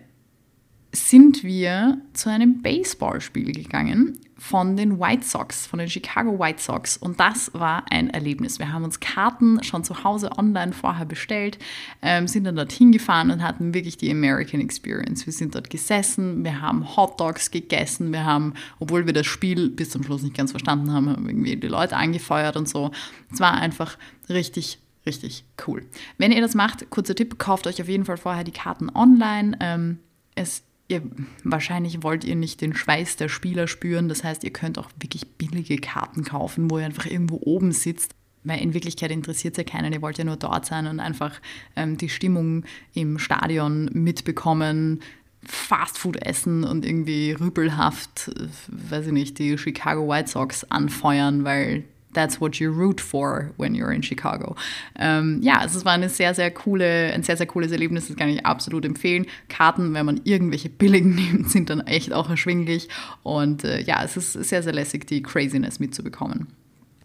sind 0.97 1.45
wir 1.45 1.99
zu 2.13 2.31
einem 2.31 2.63
Baseballspiel 2.63 3.53
gegangen 3.53 4.19
von 4.39 4.77
den 4.77 5.01
White 5.01 5.25
Sox, 5.25 5.67
von 5.67 5.79
den 5.79 5.89
Chicago 5.89 6.39
White 6.39 6.63
Sox. 6.63 6.97
Und 6.97 7.21
das 7.21 7.53
war 7.55 7.85
ein 7.91 8.11
Erlebnis. 8.11 8.59
Wir 8.59 8.73
haben 8.73 8.85
uns 8.85 9.01
Karten 9.01 9.63
schon 9.63 9.83
zu 9.83 10.05
Hause 10.05 10.31
online 10.37 10.73
vorher 10.73 11.07
bestellt, 11.07 11.59
ähm, 12.03 12.29
sind 12.29 12.45
dann 12.45 12.57
dorthin 12.57 12.93
gefahren 12.93 13.31
und 13.31 13.43
hatten 13.43 13.73
wirklich 13.73 13.97
die 13.97 14.11
American 14.11 14.61
Experience. 14.61 15.27
Wir 15.27 15.33
sind 15.33 15.55
dort 15.55 15.71
gesessen, 15.71 16.45
wir 16.45 16.61
haben 16.61 16.97
Hot 16.97 17.19
Dogs 17.19 17.51
gegessen, 17.51 18.13
wir 18.13 18.25
haben, 18.25 18.55
obwohl 18.79 19.07
wir 19.07 19.13
das 19.13 19.27
Spiel 19.27 19.71
bis 19.71 19.91
zum 19.91 20.03
Schluss 20.03 20.23
nicht 20.23 20.37
ganz 20.37 20.51
verstanden 20.51 20.93
haben, 20.93 21.09
haben 21.09 21.29
irgendwie 21.29 21.57
die 21.57 21.69
Leute 21.69 21.97
angefeuert 21.97 22.57
und 22.57 22.69
so. 22.69 22.91
Es 23.33 23.41
war 23.41 23.55
einfach 23.55 23.97
richtig 24.29 24.79
richtig 25.07 25.45
cool. 25.67 25.87
Wenn 26.19 26.33
ihr 26.33 26.41
das 26.41 26.57
macht, 26.57 26.91
kurzer 26.91 27.15
Tipp, 27.15 27.39
kauft 27.39 27.69
euch 27.69 27.81
auf 27.81 27.89
jeden 27.89 28.05
Fall 28.05 28.17
vorher 28.17 28.43
die 28.43 28.51
Karten 28.51 28.91
online. 28.91 29.57
Ähm, 29.61 29.99
es 30.35 30.65
ihr, 30.89 31.03
wahrscheinlich 31.45 32.03
wollt 32.03 32.25
ihr 32.25 32.37
nicht 32.37 32.61
den 32.61 32.75
Schweiß 32.75 33.17
der 33.17 33.29
Spieler 33.29 33.69
spüren. 33.69 34.09
Das 34.09 34.25
heißt, 34.25 34.45
ihr 34.45 34.53
könnt 34.53 34.79
auch 34.79 34.91
wirklich 35.01 35.27
billige 35.37 35.79
Karten 35.79 36.25
kaufen, 36.25 36.71
wo 36.71 36.79
ihr 36.79 36.85
einfach 36.85 37.07
irgendwo 37.07 37.41
oben 37.43 37.73
sitzt. 37.73 38.15
Weil 38.45 38.61
in 38.61 38.75
Wirklichkeit 38.75 39.11
interessiert 39.11 39.55
es 39.55 39.59
ja 39.59 39.65
keinen, 39.65 39.93
ihr 39.93 40.03
wollt 40.03 40.19
ja 40.19 40.25
nur 40.25 40.37
dort 40.37 40.67
sein 40.67 40.87
und 40.87 41.01
einfach 41.01 41.41
ähm, 41.75 41.97
die 41.97 42.09
Stimmung 42.09 42.65
im 42.95 43.19
Stadion 43.19 43.91
mitbekommen, 43.93 45.01
Fastfood 45.45 46.23
essen 46.23 46.63
und 46.63 46.85
irgendwie 46.85 47.33
rüpelhaft, 47.33 48.29
äh, 48.29 48.47
weiß 48.91 49.07
ich 49.07 49.13
nicht, 49.13 49.39
die 49.41 49.59
Chicago 49.59 50.09
White 50.09 50.31
Sox 50.31 50.63
anfeuern, 50.65 51.43
weil 51.43 51.85
that's 52.17 52.41
what 52.41 52.57
you 52.57 52.73
root 52.73 53.01
for 53.01 53.53
when 53.57 53.75
you're 53.75 53.93
in 53.93 54.03
Chicago. 54.03 54.57
Ähm, 54.99 55.41
ja, 55.43 55.59
also 55.59 55.79
es 55.79 55.85
war 55.85 55.93
eine 55.93 56.09
sehr, 56.09 56.35
sehr 56.35 56.51
coole, 56.51 57.13
ein 57.13 57.23
sehr, 57.23 57.37
sehr 57.37 57.47
cooles 57.47 57.71
Erlebnis, 57.71 58.09
das 58.09 58.17
kann 58.17 58.29
ich 58.29 58.45
absolut 58.45 58.85
empfehlen. 58.85 59.27
Karten, 59.49 59.95
wenn 59.95 60.07
man 60.07 60.21
irgendwelche 60.25 60.69
billigen 60.69 61.15
nimmt, 61.15 61.51
sind 61.51 61.71
dann 61.71 61.81
echt 61.81 62.13
auch 62.13 62.31
erschwinglich. 62.31 62.89
Und 63.23 63.65
äh, 63.65 63.83
ja, 63.83 64.03
es 64.03 64.17
ist 64.17 64.33
sehr, 64.33 64.63
sehr 64.63 64.73
lässig, 64.73 65.07
die 65.07 65.23
Craziness 65.23 65.79
mitzubekommen. 65.79 66.49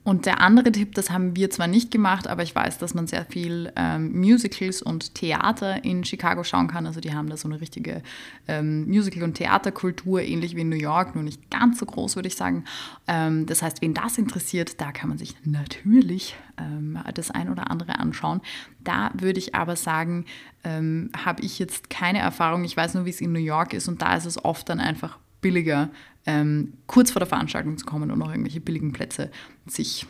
Und 0.04 0.26
der 0.26 0.42
andere 0.42 0.72
Tipp, 0.72 0.96
das 0.96 1.12
haben 1.12 1.36
wir 1.36 1.52
zwar 1.52 1.68
nicht 1.68 1.92
gemacht, 1.92 2.28
aber 2.28 2.42
ich 2.42 2.56
weiß, 2.56 2.80
dass 2.80 2.96
man 2.96 3.06
sehr 3.06 3.24
viel 3.24 3.72
ähm, 3.76 4.20
Musicals 4.20 4.82
und 4.82 5.14
Theater 5.14 5.84
in 5.84 6.04
Chicago 6.04 6.44
schauen 6.44 6.68
kann. 6.68 6.88
Also 6.88 7.00
die 7.00 7.14
haben 7.14 7.30
da 7.30 7.38
so 7.38 7.48
eine 7.48 7.62
richtige 7.62 8.02
ähm, 8.48 8.88
Musical- 8.88 9.24
und 9.24 9.36
Theaterkultur, 9.36 10.22
ähnlich 10.24 10.56
wie 10.56 10.62
in 10.62 10.70
New 10.70 10.76
York, 10.76 11.14
nur 11.14 11.24
nicht 11.24 11.52
ganz 11.52 11.78
so 11.78 11.86
groß, 11.86 12.16
würde 12.16 12.30
ich 12.30 12.36
sagen. 12.36 12.64
Ähm, 13.08 13.46
das 13.46 13.62
heißt, 13.62 13.84
wen 13.84 13.94
das 13.94 14.18
interessiert, 14.18 14.82
da 14.82 14.92
kann 14.92 15.10
man 15.10 15.20
sich 15.20 15.36
natürlich 15.44 16.36
ähm, 16.58 16.98
das 17.14 17.30
ein 17.30 17.50
oder 17.50 17.70
andere 17.70 18.00
anschauen. 18.00 18.42
Da 18.84 19.12
würde 19.14 19.38
ich 19.38 19.54
aber 19.54 19.76
sagen, 19.76 20.26
ähm, 20.64 21.12
habe 21.16 21.44
ich 21.44 21.60
jetzt 21.60 21.92
keine 21.92 22.20
Erfahrung. 22.20 22.64
Ich 22.64 22.76
weiß 22.76 22.96
nur, 22.96 23.06
wie 23.06 23.12
es 23.12 23.22
in 23.22 23.34
New 23.34 23.40
York 23.40 23.74
ist 23.76 23.88
und 23.88 24.02
da 24.02 24.16
ist 24.16 24.26
es 24.26 24.44
oft 24.44 24.68
dann 24.68 24.80
einfach 24.80 25.20
billiger, 25.42 25.90
ähm, 26.26 26.74
kurz 26.88 27.12
vor 27.12 27.20
der 27.20 27.28
Veranstaltung 27.28 27.78
zu 27.78 27.86
kommen 27.86 28.12
und 28.12 28.20
noch 28.20 28.30
irgendwelche 28.30 28.62
billigen 28.62 28.92
Plätze 28.92 29.32
sich 29.66 30.06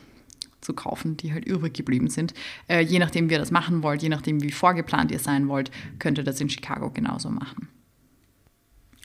zu 0.61 0.73
kaufen, 0.73 1.17
die 1.17 1.33
halt 1.33 1.45
übrig 1.45 1.73
geblieben 1.73 2.09
sind. 2.09 2.33
Äh, 2.67 2.81
je 2.81 2.99
nachdem, 2.99 3.29
wie 3.29 3.33
ihr 3.33 3.39
das 3.39 3.51
machen 3.51 3.83
wollt, 3.83 4.03
je 4.03 4.09
nachdem, 4.09 4.41
wie 4.41 4.51
vorgeplant 4.51 5.11
ihr 5.11 5.19
sein 5.19 5.47
wollt, 5.47 5.71
könnt 5.99 6.17
ihr 6.17 6.23
das 6.23 6.39
in 6.39 6.49
Chicago 6.49 6.91
genauso 6.91 7.29
machen. 7.29 7.67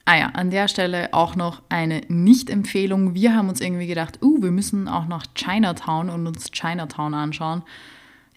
Ah 0.05 0.19
ja, 0.19 0.27
an 0.29 0.51
der 0.51 0.69
Stelle 0.69 1.13
auch 1.13 1.35
noch 1.35 1.63
eine 1.69 2.03
Nicht-Empfehlung. 2.07 3.15
Wir 3.15 3.35
haben 3.35 3.49
uns 3.49 3.61
irgendwie 3.61 3.89
gedacht, 3.89 4.23
uh, 4.23 4.41
wir 4.41 4.53
müssen 4.53 4.87
auch 4.87 5.07
nach 5.07 5.27
Chinatown 5.35 6.11
und 6.11 6.27
uns 6.29 6.53
Chinatown 6.53 7.13
anschauen. 7.13 7.65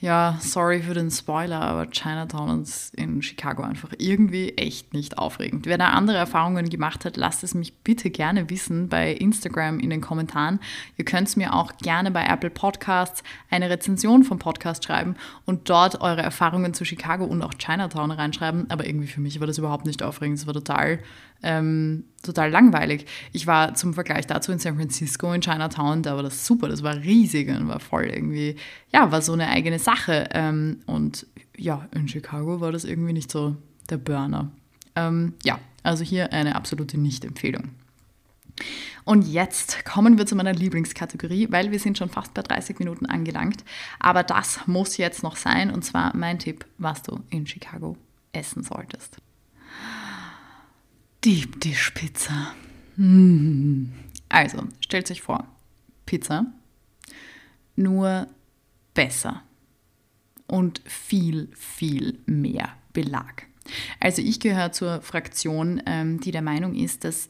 Ja, 0.01 0.37
sorry 0.39 0.81
für 0.81 0.93
den 0.93 1.11
Spoiler, 1.11 1.59
aber 1.59 1.89
Chinatown 1.89 2.61
ist 2.61 2.95
in 2.95 3.21
Chicago 3.21 3.63
einfach 3.63 3.89
irgendwie 3.97 4.53
echt 4.55 4.93
nicht 4.93 5.17
aufregend. 5.17 5.65
Wer 5.65 5.77
da 5.77 5.89
andere 5.89 6.15
Erfahrungen 6.15 6.69
gemacht 6.69 7.03
hat, 7.03 7.17
lasst 7.17 7.43
es 7.43 7.53
mich 7.53 7.75
bitte 7.79 8.09
gerne 8.09 8.49
wissen 8.49 8.87
bei 8.87 9.11
Instagram 9.11 9.77
in 9.81 9.89
den 9.89 9.99
Kommentaren. 9.99 10.61
Ihr 10.95 11.03
könnt 11.03 11.27
es 11.27 11.35
mir 11.35 11.53
auch 11.53 11.75
gerne 11.79 12.11
bei 12.11 12.23
Apple 12.23 12.49
Podcasts 12.49 13.23
eine 13.49 13.69
Rezension 13.69 14.23
vom 14.23 14.39
Podcast 14.39 14.85
schreiben 14.85 15.17
und 15.43 15.69
dort 15.69 15.99
eure 15.99 16.21
Erfahrungen 16.21 16.73
zu 16.73 16.85
Chicago 16.85 17.25
und 17.25 17.41
auch 17.41 17.53
Chinatown 17.55 18.11
reinschreiben. 18.11 18.69
Aber 18.69 18.87
irgendwie 18.87 19.07
für 19.07 19.19
mich 19.19 19.41
war 19.41 19.47
das 19.47 19.57
überhaupt 19.57 19.85
nicht 19.85 20.01
aufregend. 20.01 20.37
Es 20.37 20.47
war 20.47 20.53
total 20.53 20.99
ähm, 21.43 22.05
total 22.23 22.51
langweilig. 22.51 23.05
Ich 23.31 23.47
war 23.47 23.73
zum 23.73 23.93
Vergleich 23.93 24.27
dazu 24.27 24.51
in 24.51 24.59
San 24.59 24.75
Francisco, 24.75 25.31
in 25.31 25.41
Chinatown, 25.41 26.03
da 26.03 26.15
war 26.15 26.23
das 26.23 26.45
super, 26.45 26.67
das 26.67 26.83
war 26.83 26.97
riesig 26.97 27.47
und 27.49 27.67
war 27.69 27.79
voll 27.79 28.05
irgendwie, 28.05 28.55
ja, 28.91 29.11
war 29.11 29.21
so 29.21 29.33
eine 29.33 29.47
eigene 29.47 29.79
Sache. 29.79 29.88
Ähm, 30.31 30.81
und 30.85 31.25
ja, 31.57 31.87
in 31.93 32.07
Chicago 32.07 32.61
war 32.61 32.71
das 32.71 32.83
irgendwie 32.83 33.13
nicht 33.13 33.31
so 33.31 33.55
der 33.89 33.97
Burner. 33.97 34.51
Ähm, 34.95 35.33
ja, 35.43 35.59
also 35.83 36.03
hier 36.03 36.33
eine 36.33 36.55
absolute 36.55 36.97
Nicht-Empfehlung. 36.97 37.69
Und 39.05 39.27
jetzt 39.27 39.85
kommen 39.85 40.17
wir 40.17 40.25
zu 40.25 40.35
meiner 40.35 40.53
Lieblingskategorie, 40.53 41.47
weil 41.49 41.71
wir 41.71 41.79
sind 41.79 41.97
schon 41.97 42.09
fast 42.09 42.33
bei 42.33 42.41
30 42.41 42.77
Minuten 42.79 43.05
angelangt. 43.05 43.63
Aber 43.99 44.23
das 44.23 44.67
muss 44.67 44.97
jetzt 44.97 45.23
noch 45.23 45.35
sein, 45.35 45.71
und 45.71 45.83
zwar 45.83 46.15
mein 46.15 46.39
Tipp, 46.39 46.65
was 46.77 47.01
du 47.01 47.19
in 47.29 47.47
Chicago 47.47 47.97
essen 48.33 48.63
solltest. 48.63 49.17
Deep 51.23 51.59
Dish 51.61 51.91
Pizza. 51.91 52.53
Also, 54.29 54.63
stellt 54.81 55.07
sich 55.07 55.21
vor, 55.21 55.47
Pizza, 56.05 56.45
nur 57.75 58.27
besser 58.93 59.41
und 60.49 60.81
viel, 60.85 61.49
viel 61.55 62.19
mehr 62.25 62.69
Belag. 62.93 63.47
Also 63.99 64.21
ich 64.21 64.39
gehöre 64.39 64.71
zur 64.71 65.01
Fraktion, 65.01 65.81
ähm, 65.85 66.19
die 66.19 66.31
der 66.31 66.41
Meinung 66.41 66.75
ist, 66.75 67.03
dass 67.03 67.29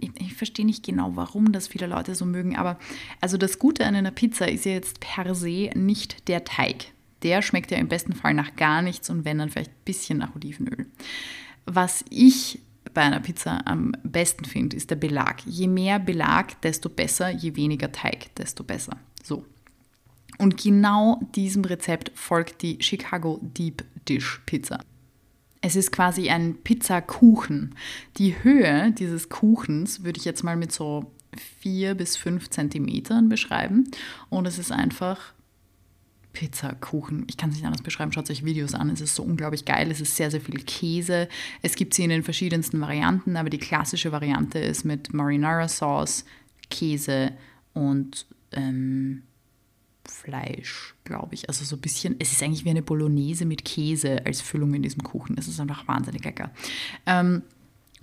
ich, 0.00 0.34
verstehe 0.34 0.64
nicht 0.64 0.84
genau, 0.84 1.16
warum 1.16 1.50
das 1.50 1.66
viele 1.66 1.88
Leute 1.88 2.14
so 2.14 2.24
mögen, 2.24 2.56
aber 2.56 2.78
also 3.20 3.36
das 3.36 3.58
Gute 3.58 3.84
an 3.84 3.96
einer 3.96 4.12
Pizza 4.12 4.48
ist 4.48 4.64
ja 4.64 4.72
jetzt 4.72 5.00
per 5.00 5.34
se 5.34 5.70
nicht 5.74 6.28
der 6.28 6.44
Teig. 6.44 6.92
Der 7.22 7.42
schmeckt 7.42 7.70
ja 7.70 7.78
im 7.78 7.88
besten 7.88 8.12
Fall 8.12 8.34
nach 8.34 8.54
gar 8.56 8.82
nichts 8.82 9.10
und 9.10 9.24
wenn 9.24 9.38
dann 9.38 9.50
vielleicht 9.50 9.70
ein 9.70 9.84
bisschen 9.84 10.18
nach 10.18 10.34
Olivenöl. 10.36 10.86
Was 11.64 12.04
ich 12.10 12.60
bei 12.94 13.02
einer 13.02 13.20
Pizza 13.20 13.66
am 13.66 13.92
besten 14.02 14.44
finde, 14.44 14.76
ist 14.76 14.90
der 14.90 14.96
Belag. 14.96 15.42
Je 15.46 15.68
mehr 15.68 15.98
Belag, 15.98 16.60
desto 16.62 16.88
besser, 16.88 17.30
je 17.30 17.56
weniger 17.56 17.90
Teig, 17.92 18.34
desto 18.36 18.64
besser. 18.64 18.98
So. 19.22 19.44
Und 20.38 20.60
genau 20.60 21.20
diesem 21.34 21.64
Rezept 21.64 22.10
folgt 22.14 22.62
die 22.62 22.78
Chicago 22.80 23.38
Deep 23.42 23.84
Dish 24.08 24.40
Pizza. 24.46 24.80
Es 25.60 25.76
ist 25.76 25.92
quasi 25.92 26.28
ein 26.28 26.56
Pizzakuchen. 26.56 27.76
Die 28.16 28.42
Höhe 28.42 28.92
dieses 28.92 29.28
Kuchens 29.28 30.02
würde 30.02 30.18
ich 30.18 30.24
jetzt 30.24 30.42
mal 30.42 30.56
mit 30.56 30.72
so 30.72 31.12
4 31.60 31.94
bis 31.94 32.16
5 32.16 32.50
Zentimetern 32.50 33.28
beschreiben. 33.28 33.88
Und 34.28 34.46
es 34.46 34.58
ist 34.58 34.72
einfach 34.72 35.32
Pizzakuchen. 36.32 37.24
Ich 37.28 37.36
kann 37.36 37.50
es 37.50 37.56
nicht 37.56 37.64
anders 37.64 37.82
beschreiben. 37.82 38.12
Schaut 38.12 38.30
euch 38.30 38.44
Videos 38.44 38.74
an. 38.74 38.90
Es 38.90 39.00
ist 39.00 39.14
so 39.14 39.22
unglaublich 39.22 39.64
geil. 39.64 39.90
Es 39.90 40.00
ist 40.00 40.16
sehr, 40.16 40.30
sehr 40.30 40.40
viel 40.40 40.62
Käse. 40.64 41.28
Es 41.62 41.76
gibt 41.76 41.94
sie 41.94 42.04
in 42.04 42.10
den 42.10 42.22
verschiedensten 42.22 42.80
Varianten, 42.80 43.36
aber 43.36 43.50
die 43.50 43.58
klassische 43.58 44.12
Variante 44.12 44.58
ist 44.58 44.84
mit 44.84 45.12
Marinara 45.12 45.68
Sauce, 45.68 46.24
Käse 46.70 47.32
und 47.74 48.26
ähm, 48.52 49.22
Fleisch, 50.08 50.94
glaube 51.04 51.34
ich. 51.34 51.48
Also 51.48 51.64
so 51.64 51.76
ein 51.76 51.80
bisschen, 51.80 52.16
es 52.18 52.32
ist 52.32 52.42
eigentlich 52.42 52.64
wie 52.64 52.70
eine 52.70 52.82
Bolognese 52.82 53.44
mit 53.44 53.64
Käse 53.64 54.22
als 54.24 54.40
Füllung 54.40 54.74
in 54.74 54.82
diesem 54.82 55.02
Kuchen. 55.02 55.36
Es 55.38 55.48
ist 55.48 55.60
einfach 55.60 55.86
wahnsinnig 55.88 56.24
lecker. 56.24 56.50
Ähm, 57.06 57.42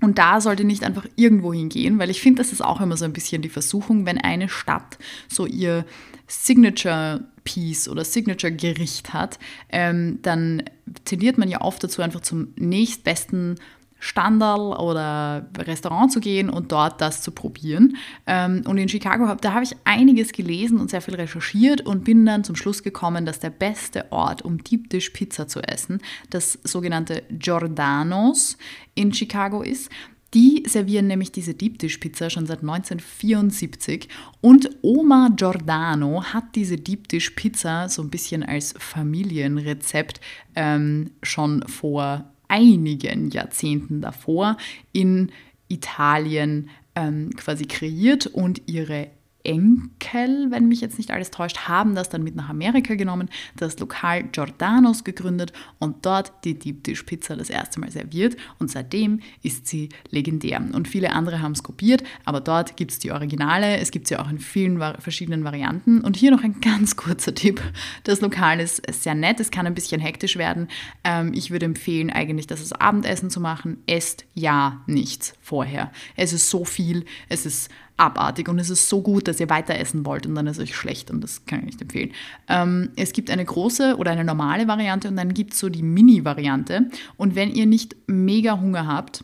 Und 0.01 0.17
da 0.17 0.39
sollte 0.39 0.63
nicht 0.63 0.83
einfach 0.83 1.05
irgendwo 1.17 1.53
hingehen, 1.53 1.99
weil 1.99 2.09
ich 2.09 2.21
finde, 2.21 2.41
das 2.41 2.53
ist 2.53 2.61
auch 2.63 2.79
immer 2.79 2.95
so 2.95 3.03
ein 3.03 3.11
bisschen 3.11 3.41
die 3.41 3.49
Versuchung, 3.49 4.05
wenn 4.05 4.17
eine 4.17 4.47
Stadt 4.47 4.97
so 5.27 5.45
ihr 5.45 5.85
Signature 6.27 7.25
Piece 7.43 7.89
oder 7.89 8.05
Signature 8.05 8.53
Gericht 8.53 9.11
hat, 9.11 9.39
ähm, 9.69 10.19
dann 10.21 10.63
tendiert 11.03 11.37
man 11.37 11.49
ja 11.49 11.59
oft 11.59 11.83
dazu, 11.83 12.01
einfach 12.01 12.21
zum 12.21 12.53
nächstbesten 12.55 13.55
Standard 13.99 14.79
oder 14.79 15.47
Restaurant 15.57 16.11
zu 16.11 16.19
gehen 16.19 16.49
und 16.49 16.71
dort 16.71 17.01
das 17.01 17.21
zu 17.21 17.31
probieren. 17.31 17.97
Ähm, 18.25 18.63
und 18.65 18.77
in 18.77 18.89
Chicago, 18.89 19.35
da 19.39 19.53
habe 19.53 19.63
ich 19.63 19.75
einiges 19.83 20.31
gelesen 20.31 20.79
und 20.79 20.89
sehr 20.89 21.01
viel 21.01 21.15
recherchiert 21.15 21.81
und 21.81 22.03
bin 22.03 22.25
dann 22.25 22.43
zum 22.43 22.55
Schluss 22.55 22.81
gekommen, 22.81 23.25
dass 23.25 23.39
der 23.39 23.49
beste 23.49 24.11
Ort, 24.11 24.41
um 24.41 24.63
Deep 24.63 24.89
Dish 24.89 25.09
Pizza 25.09 25.47
zu 25.47 25.61
essen, 25.61 25.99
das 26.29 26.59
sogenannte 26.63 27.23
Giordano's 27.29 28.57
in 28.95 29.13
Chicago 29.13 29.61
ist. 29.61 29.89
Die 30.33 30.63
servieren 30.67 31.07
nämlich 31.07 31.31
diese 31.31 31.55
Deep 31.55 31.79
Dish 31.79 31.97
Pizza 31.97 32.29
schon 32.29 32.45
seit 32.45 32.59
1974 32.59 34.07
und 34.41 34.69
Oma 34.83 35.29
Giordano 35.35 36.23
hat 36.23 36.55
diese 36.55 36.77
Deep 36.77 37.07
Dish 37.07 37.31
Pizza 37.31 37.89
so 37.89 38.03
ein 38.03 38.11
bisschen 38.11 38.43
als 38.43 38.75
Familienrezept 38.77 40.21
ähm, 40.55 41.09
schon 41.23 41.63
vor 41.67 42.31
einigen 42.49 43.29
Jahrzehnten 43.29 44.01
davor 44.01 44.57
in 44.91 45.31
Italien 45.69 46.69
ähm, 46.95 47.29
quasi 47.37 47.65
kreiert 47.65 48.27
und 48.27 48.63
ihre 48.67 49.07
Enkel, 49.43 50.51
wenn 50.51 50.67
mich 50.67 50.81
jetzt 50.81 50.97
nicht 50.97 51.11
alles 51.11 51.31
täuscht, 51.31 51.67
haben 51.67 51.95
das 51.95 52.09
dann 52.09 52.23
mit 52.23 52.35
nach 52.35 52.49
Amerika 52.49 52.95
genommen, 52.95 53.29
das 53.55 53.79
Lokal 53.79 54.23
Giordano's 54.23 55.03
gegründet 55.03 55.53
und 55.79 56.05
dort 56.05 56.33
die 56.43 56.57
Deep 56.57 56.83
Dish 56.83 57.03
Pizza 57.03 57.35
das 57.35 57.49
erste 57.49 57.79
Mal 57.79 57.91
serviert 57.91 58.35
und 58.57 58.69
seitdem 58.69 59.21
ist 59.41 59.67
sie 59.67 59.89
legendär. 60.09 60.61
Und 60.73 60.87
viele 60.87 61.13
andere 61.13 61.41
haben 61.41 61.53
es 61.53 61.63
kopiert, 61.63 62.03
aber 62.25 62.41
dort 62.41 62.75
gibt 62.75 62.91
es 62.91 62.99
die 62.99 63.11
Originale, 63.11 63.77
es 63.77 63.91
gibt 63.91 64.07
sie 64.07 64.17
auch 64.17 64.29
in 64.29 64.39
vielen 64.39 64.79
verschiedenen 64.99 65.43
Varianten. 65.43 66.01
Und 66.01 66.17
hier 66.17 66.31
noch 66.31 66.43
ein 66.43 66.59
ganz 66.61 66.95
kurzer 66.95 67.33
Tipp. 67.33 67.61
Das 68.03 68.21
Lokal 68.21 68.59
ist 68.59 68.81
sehr 68.91 69.15
nett, 69.15 69.39
es 69.39 69.51
kann 69.51 69.67
ein 69.67 69.75
bisschen 69.75 70.01
hektisch 70.01 70.37
werden. 70.37 70.67
Ähm, 71.03 71.33
ich 71.33 71.51
würde 71.51 71.65
empfehlen 71.65 72.09
eigentlich, 72.09 72.47
das 72.47 72.59
als 72.59 72.73
Abendessen 72.73 73.29
zu 73.29 73.39
machen. 73.39 73.77
Esst 73.87 74.25
ja 74.33 74.81
nichts 74.85 75.33
vorher. 75.41 75.91
Es 76.15 76.33
ist 76.33 76.49
so 76.49 76.65
viel, 76.65 77.05
es 77.29 77.45
ist 77.45 77.69
abartig 77.99 78.47
und 78.49 78.59
es 78.59 78.69
ist 78.69 78.89
so 78.89 79.01
gut, 79.01 79.27
dass 79.27 79.39
ihr 79.39 79.49
weiter 79.49 79.75
essen 79.75 80.05
wollt 80.05 80.25
und 80.25 80.35
dann 80.35 80.47
ist 80.47 80.57
es 80.57 80.63
euch 80.63 80.75
schlecht 80.75 81.11
und 81.11 81.21
das 81.21 81.45
kann 81.45 81.59
ich 81.59 81.65
nicht 81.65 81.81
empfehlen. 81.81 82.11
Ähm, 82.47 82.89
es 82.95 83.13
gibt 83.13 83.29
eine 83.29 83.45
große 83.45 83.97
oder 83.97 84.11
eine 84.11 84.23
normale 84.23 84.67
Variante 84.67 85.07
und 85.07 85.15
dann 85.15 85.33
gibt 85.33 85.53
es 85.53 85.59
so 85.59 85.69
die 85.69 85.83
Mini-Variante 85.83 86.89
und 87.17 87.35
wenn 87.35 87.51
ihr 87.51 87.65
nicht 87.65 87.95
mega 88.07 88.59
Hunger 88.59 88.87
habt, 88.87 89.23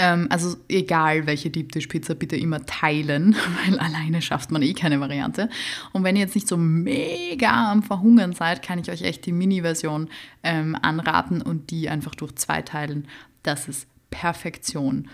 ähm, 0.00 0.28
also 0.30 0.56
egal 0.70 1.26
welche 1.26 1.50
Deep 1.50 1.72
Dish 1.72 1.86
Pizza, 1.86 2.14
bitte 2.14 2.34
immer 2.34 2.64
teilen, 2.64 3.36
weil 3.66 3.78
alleine 3.78 4.22
schafft 4.22 4.50
man 4.50 4.62
eh 4.62 4.72
keine 4.72 4.98
Variante. 4.98 5.50
Und 5.92 6.04
wenn 6.04 6.16
ihr 6.16 6.22
jetzt 6.22 6.34
nicht 6.34 6.48
so 6.48 6.56
mega 6.56 7.70
am 7.70 7.82
Verhungern 7.82 8.32
seid, 8.32 8.62
kann 8.62 8.78
ich 8.78 8.90
euch 8.90 9.02
echt 9.02 9.26
die 9.26 9.32
Mini-Version 9.32 10.08
ähm, 10.42 10.74
anraten 10.80 11.42
und 11.42 11.70
die 11.70 11.90
einfach 11.90 12.14
durch 12.14 12.34
zwei 12.36 12.62
teilen. 12.62 13.08
Das 13.42 13.68
ist 13.68 13.86
Perfektion. 14.10 15.08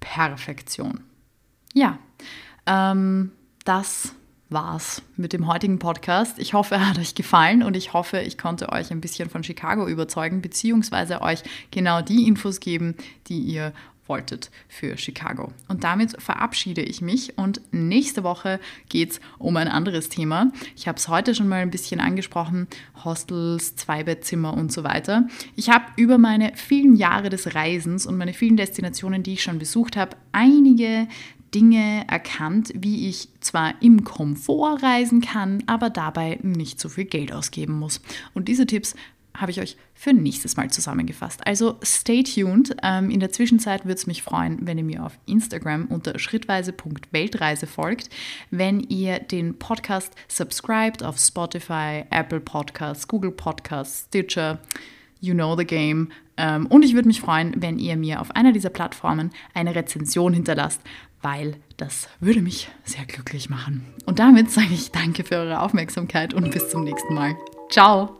Perfektion. 0.00 1.00
Ja, 1.76 1.98
ähm, 2.66 3.32
das 3.64 4.14
war's 4.48 5.02
mit 5.16 5.32
dem 5.32 5.48
heutigen 5.48 5.80
Podcast. 5.80 6.38
Ich 6.38 6.54
hoffe, 6.54 6.76
er 6.76 6.88
hat 6.90 6.98
euch 7.00 7.16
gefallen 7.16 7.64
und 7.64 7.76
ich 7.76 7.92
hoffe, 7.92 8.20
ich 8.20 8.38
konnte 8.38 8.70
euch 8.70 8.92
ein 8.92 9.00
bisschen 9.00 9.28
von 9.28 9.42
Chicago 9.42 9.88
überzeugen, 9.88 10.40
beziehungsweise 10.40 11.20
euch 11.20 11.42
genau 11.72 12.00
die 12.00 12.28
Infos 12.28 12.60
geben, 12.60 12.94
die 13.26 13.40
ihr 13.40 13.72
wolltet 14.06 14.50
für 14.68 14.96
Chicago. 14.98 15.50
Und 15.66 15.82
damit 15.82 16.22
verabschiede 16.22 16.82
ich 16.82 17.00
mich 17.00 17.38
und 17.38 17.60
nächste 17.72 18.22
Woche 18.22 18.60
geht 18.88 19.12
es 19.12 19.20
um 19.38 19.56
ein 19.56 19.66
anderes 19.66 20.08
Thema. 20.10 20.52
Ich 20.76 20.86
habe 20.86 20.98
es 20.98 21.08
heute 21.08 21.34
schon 21.34 21.48
mal 21.48 21.62
ein 21.62 21.70
bisschen 21.70 22.00
angesprochen, 22.00 22.68
Hostels, 23.02 23.74
Zweibettzimmer 23.76 24.54
und 24.54 24.70
so 24.70 24.84
weiter. 24.84 25.26
Ich 25.56 25.70
habe 25.70 25.86
über 25.96 26.18
meine 26.18 26.52
vielen 26.54 26.94
Jahre 26.94 27.30
des 27.30 27.54
Reisens 27.54 28.06
und 28.06 28.16
meine 28.16 28.34
vielen 28.34 28.58
Destinationen, 28.58 29.22
die 29.22 29.32
ich 29.32 29.42
schon 29.42 29.58
besucht 29.58 29.96
habe, 29.96 30.16
einige 30.32 31.08
Dinge 31.54 32.04
erkannt, 32.08 32.72
wie 32.74 33.08
ich 33.08 33.28
zwar 33.40 33.80
im 33.80 34.04
Komfort 34.04 34.82
reisen 34.82 35.20
kann, 35.20 35.62
aber 35.66 35.90
dabei 35.90 36.38
nicht 36.42 36.80
so 36.80 36.88
viel 36.88 37.04
Geld 37.04 37.32
ausgeben 37.32 37.74
muss. 37.74 38.00
Und 38.34 38.48
diese 38.48 38.66
Tipps 38.66 38.94
habe 39.36 39.50
ich 39.50 39.60
euch 39.60 39.76
für 39.94 40.12
nächstes 40.12 40.56
Mal 40.56 40.70
zusammengefasst. 40.70 41.46
Also 41.46 41.76
stay 41.82 42.22
tuned. 42.22 42.76
Ähm, 42.82 43.10
in 43.10 43.20
der 43.20 43.32
Zwischenzeit 43.32 43.84
würde 43.84 43.94
es 43.94 44.06
mich 44.06 44.22
freuen, 44.22 44.58
wenn 44.62 44.78
ihr 44.78 44.84
mir 44.84 45.04
auf 45.04 45.18
Instagram 45.26 45.86
unter 45.86 46.18
schrittweise.weltreise 46.18 47.66
folgt, 47.66 48.10
wenn 48.50 48.80
ihr 48.80 49.18
den 49.18 49.58
Podcast 49.58 50.12
subscribt 50.28 51.02
auf 51.02 51.18
Spotify, 51.18 52.04
Apple 52.10 52.40
Podcasts, 52.40 53.08
Google 53.08 53.32
Podcasts, 53.32 54.06
Stitcher, 54.08 54.60
you 55.20 55.34
know 55.34 55.56
the 55.56 55.64
game. 55.64 56.10
Ähm, 56.36 56.66
und 56.66 56.84
ich 56.84 56.94
würde 56.94 57.08
mich 57.08 57.20
freuen, 57.20 57.54
wenn 57.56 57.78
ihr 57.78 57.96
mir 57.96 58.20
auf 58.20 58.30
einer 58.32 58.52
dieser 58.52 58.70
Plattformen 58.70 59.30
eine 59.52 59.74
Rezension 59.74 60.32
hinterlasst, 60.32 60.80
weil 61.24 61.56
das 61.78 62.08
würde 62.20 62.42
mich 62.42 62.68
sehr 62.84 63.06
glücklich 63.06 63.48
machen. 63.48 63.84
Und 64.04 64.18
damit 64.18 64.50
sage 64.50 64.72
ich 64.72 64.92
danke 64.92 65.24
für 65.24 65.36
eure 65.36 65.60
Aufmerksamkeit 65.60 66.34
und 66.34 66.50
bis 66.50 66.70
zum 66.70 66.84
nächsten 66.84 67.14
Mal. 67.14 67.34
Ciao! 67.70 68.16